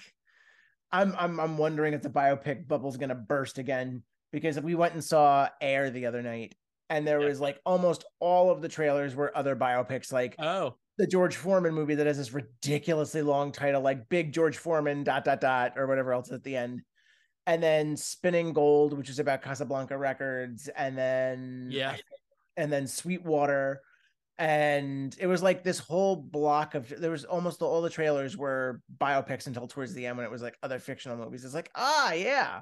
[0.91, 5.03] I'm I'm I'm wondering if the biopic bubble's gonna burst again because we went and
[5.03, 6.53] saw Air the other night,
[6.89, 7.27] and there yeah.
[7.27, 11.73] was like almost all of the trailers were other biopics, like oh the George Foreman
[11.73, 15.87] movie that has this ridiculously long title, like Big George Foreman dot dot dot or
[15.87, 16.83] whatever else at the end.
[17.47, 21.95] And then Spinning Gold, which is about Casablanca Records, and then yeah,
[22.55, 23.81] and then Sweetwater,
[24.37, 28.79] and it was like this whole block of there was almost all the trailers were
[28.99, 31.43] biopics until towards the end when it was like other fictional movies.
[31.43, 32.61] It's like ah yeah,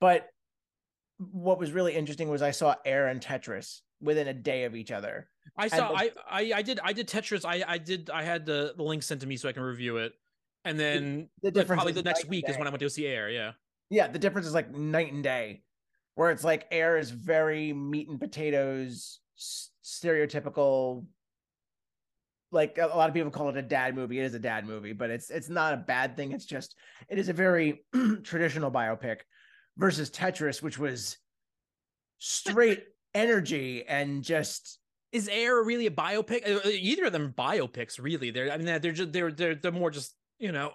[0.00, 0.26] but
[1.18, 4.92] what was really interesting was I saw Air and Tetris within a day of each
[4.92, 5.28] other.
[5.56, 7.44] I saw the, I, I I did I did Tetris.
[7.44, 9.96] I I did I had the, the link sent to me so I can review
[9.98, 10.12] it.
[10.64, 13.06] And then the, the difference probably the next week is when I went to see
[13.06, 13.52] Air, yeah.
[13.90, 15.62] Yeah, the difference is like night and day.
[16.14, 19.20] Where it's like Air is very meat and potatoes
[19.84, 21.04] stereotypical
[22.54, 24.20] like a lot of people call it a dad movie.
[24.20, 26.32] It is a dad movie, but it's it's not a bad thing.
[26.32, 26.76] It's just
[27.08, 27.84] it is a very
[28.22, 29.18] traditional biopic
[29.76, 31.18] versus Tetris, which was
[32.18, 32.84] straight
[33.14, 34.78] energy and just
[35.12, 36.48] is Air really a biopic?
[36.48, 38.30] Uh, uh, either of them biopics, really.
[38.30, 40.72] They're I mean they're just they're they're they're more just you know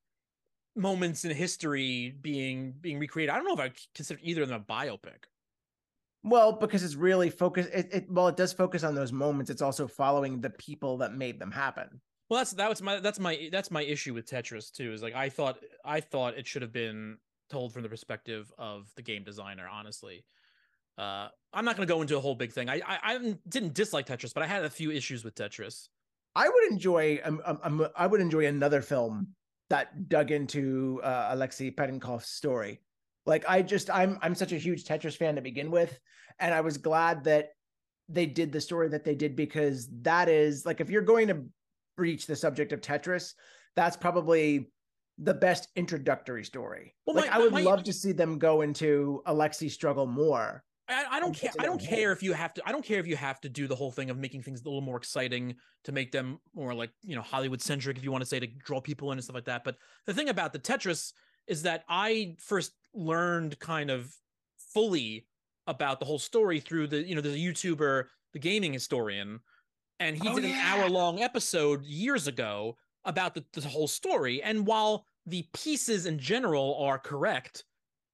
[0.76, 3.32] moments in history being being recreated.
[3.32, 5.26] I don't know if I consider either of them a biopic.
[6.24, 7.70] Well, because it's really focused.
[7.72, 9.50] It, it well, it does focus on those moments.
[9.50, 12.00] It's also following the people that made them happen.
[12.28, 14.92] Well, that's that was my that's my that's my issue with Tetris too.
[14.92, 17.18] Is like I thought I thought it should have been
[17.48, 19.68] told from the perspective of the game designer.
[19.70, 20.24] Honestly,
[20.98, 22.68] uh, I'm not going to go into a whole big thing.
[22.68, 25.88] I, I, I didn't dislike Tetris, but I had a few issues with Tetris.
[26.34, 29.28] I would enjoy um, um, um I would enjoy another film
[29.70, 32.80] that dug into uh, Alexei Pajitnov's story.
[33.26, 35.98] Like I just I'm I'm such a huge Tetris fan to begin with,
[36.38, 37.50] and I was glad that
[38.08, 41.44] they did the story that they did because that is like if you're going to
[41.96, 43.34] breach the subject of Tetris,
[43.74, 44.70] that's probably
[45.18, 46.94] the best introductory story.
[47.06, 50.62] Well, like my, I would my, love to see them go into Alexei's struggle more
[50.88, 51.50] I, I don't care.
[51.58, 52.62] I don't care if you have to.
[52.66, 54.64] I don't care if you have to do the whole thing of making things a
[54.64, 58.22] little more exciting to make them more like you know Hollywood centric, if you want
[58.22, 59.64] to say, to draw people in and stuff like that.
[59.64, 61.12] But the thing about the Tetris
[61.46, 64.14] is that I first learned kind of
[64.56, 65.26] fully
[65.66, 69.40] about the whole story through the you know there's a YouTuber, the gaming historian,
[70.00, 70.74] and he oh, did yeah.
[70.74, 74.42] an hour long episode years ago about the, the whole story.
[74.42, 77.64] And while the pieces in general are correct,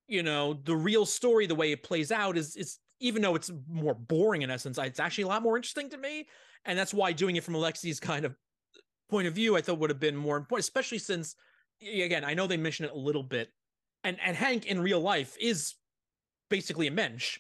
[0.09, 3.51] you know, the real story, the way it plays out is is even though it's
[3.68, 6.26] more boring in essence, it's actually a lot more interesting to me.
[6.64, 8.35] And that's why doing it from Alexi's kind of
[9.10, 11.36] point of view, I thought would have been more important, especially since
[11.81, 13.51] again, I know they mention it a little bit.
[14.02, 15.74] And and Henk in real life is
[16.51, 17.39] basically a mensch.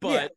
[0.00, 0.28] But yeah.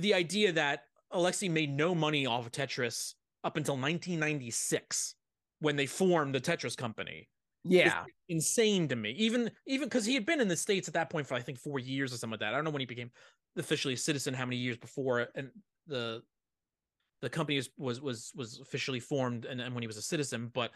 [0.00, 3.14] the idea that Alexi made no money off of Tetris
[3.44, 5.14] up until 1996
[5.60, 7.28] when they formed the Tetris company.
[7.64, 8.04] Yeah.
[8.28, 9.10] Insane to me.
[9.12, 11.58] Even even because he had been in the States at that point for I think
[11.58, 12.52] four years or something like that.
[12.52, 13.10] I don't know when he became
[13.56, 15.50] officially a citizen, how many years before and
[15.86, 16.22] the
[17.22, 20.50] the company was was was officially formed and, and when he was a citizen.
[20.52, 20.72] But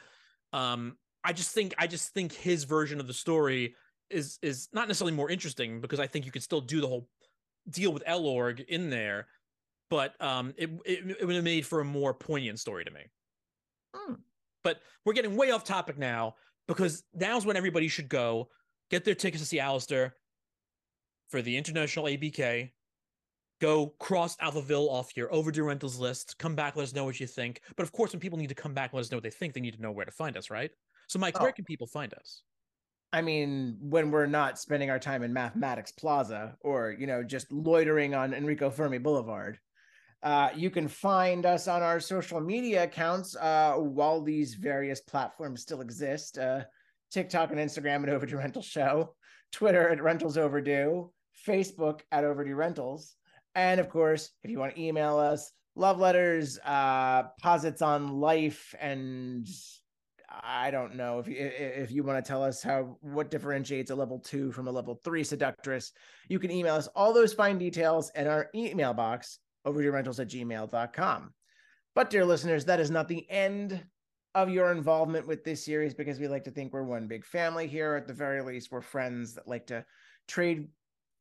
[0.53, 3.75] um I just think I just think his version of the story
[4.11, 7.09] is is not necessarily more interesting because I think you could still do the whole
[7.71, 9.27] deal with Elorg in there,
[9.91, 13.03] but um, it it, it would have made for a more poignant story to me.
[13.95, 14.15] Hmm.
[14.65, 16.35] But we're getting way off topic now
[16.69, 18.49] because now's when everybody should go
[18.91, 20.13] get their tickets to see Alasdair
[21.31, 22.71] for the Interdimensional ABK.
[23.61, 26.37] Go cross Alphaville off your overdue rentals list.
[26.39, 27.61] Come back, let us know what you think.
[27.77, 29.53] But of course, when people need to come back, let us know what they think.
[29.53, 30.71] They need to know where to find us, right?
[31.09, 31.43] So, Mike, oh.
[31.43, 32.43] where can people find us?
[33.13, 37.51] I mean, when we're not spending our time in Mathematics Plaza or, you know, just
[37.51, 39.59] loitering on Enrico Fermi Boulevard.
[40.23, 45.63] Uh, you can find us on our social media accounts uh, while these various platforms
[45.63, 46.63] still exist uh,
[47.11, 49.15] TikTok and Instagram at Overdue Rental Show,
[49.53, 51.11] Twitter at Rentals Overdue,
[51.47, 53.15] Facebook at Overdue Rentals.
[53.55, 58.75] And of course, if you want to email us, love letters, uh, posits on life,
[58.81, 59.49] and
[60.29, 63.95] I don't know if you, if you want to tell us how what differentiates a
[63.95, 65.93] level two from a level three seductress,
[66.29, 69.39] you can email us all those fine details in our email box
[69.73, 71.33] overduerentals at gmail.com.
[71.95, 73.85] But dear listeners, that is not the end
[74.35, 77.67] of your involvement with this series because we like to think we're one big family
[77.67, 77.95] here.
[77.95, 79.85] At the very least, we're friends that like to
[80.29, 80.69] trade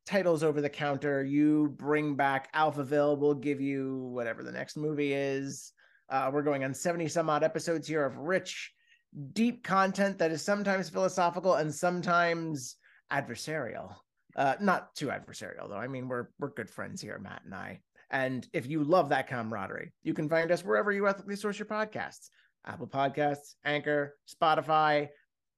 [0.05, 1.23] titles over the counter.
[1.23, 5.73] You bring back Alphaville, we'll give you whatever the next movie is.
[6.09, 8.71] Uh, we're going on 70 some odd episodes here of rich
[9.33, 12.75] deep content that is sometimes philosophical and sometimes
[13.11, 13.95] adversarial.
[14.35, 15.75] Uh, not too adversarial though.
[15.77, 17.79] I mean, we're we're good friends here, Matt and I.
[18.09, 21.65] And if you love that camaraderie, you can find us wherever you ethically source your
[21.65, 22.29] podcasts:
[22.65, 25.09] Apple Podcasts, Anchor, Spotify,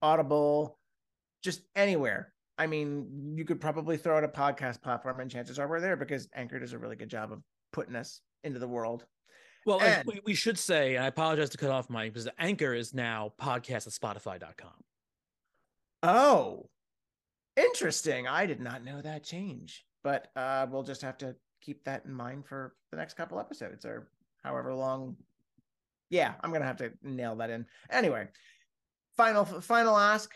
[0.01, 0.79] Audible,
[1.43, 2.33] just anywhere.
[2.57, 5.95] I mean, you could probably throw out a podcast platform, and chances are we're there
[5.95, 9.05] because Anchor does a really good job of putting us into the world
[9.65, 12.41] well, and, we, we, should say, and I apologize to cut off Mike, because the
[12.41, 14.71] anchor is now podcast at spotify.com.
[16.01, 16.69] Oh,
[17.57, 18.27] interesting.
[18.27, 22.13] I did not know that change, but uh, we'll just have to keep that in
[22.13, 24.09] mind for the next couple episodes or
[24.43, 25.15] however long.
[26.09, 27.65] Yeah, I'm to have to nail that in.
[27.89, 28.27] Anyway,
[29.15, 30.33] final, final ask.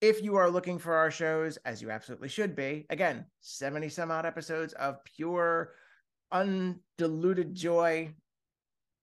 [0.00, 4.10] If you are looking for our shows, as you absolutely should be, again, 70 some
[4.10, 5.72] odd episodes of pure
[6.32, 8.12] undiluted joy.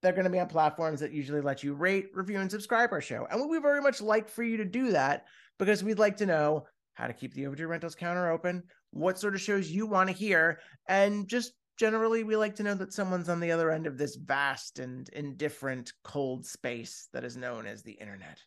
[0.01, 3.01] They're going to be on platforms that usually let you rate, review, and subscribe our
[3.01, 3.27] show.
[3.31, 5.25] And we very much like for you to do that
[5.57, 9.35] because we'd like to know how to keep the overdue rentals counter open, what sort
[9.35, 13.29] of shows you want to hear, and just generally we like to know that someone's
[13.29, 17.81] on the other end of this vast and indifferent cold space that is known as
[17.81, 18.39] the internet.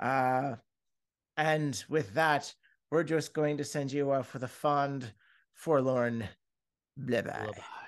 [0.00, 0.56] Uh,
[1.36, 2.52] and with that,
[2.90, 5.12] we're just going to send you off with a fond,
[5.54, 6.28] forlorn
[6.96, 7.85] bye bye.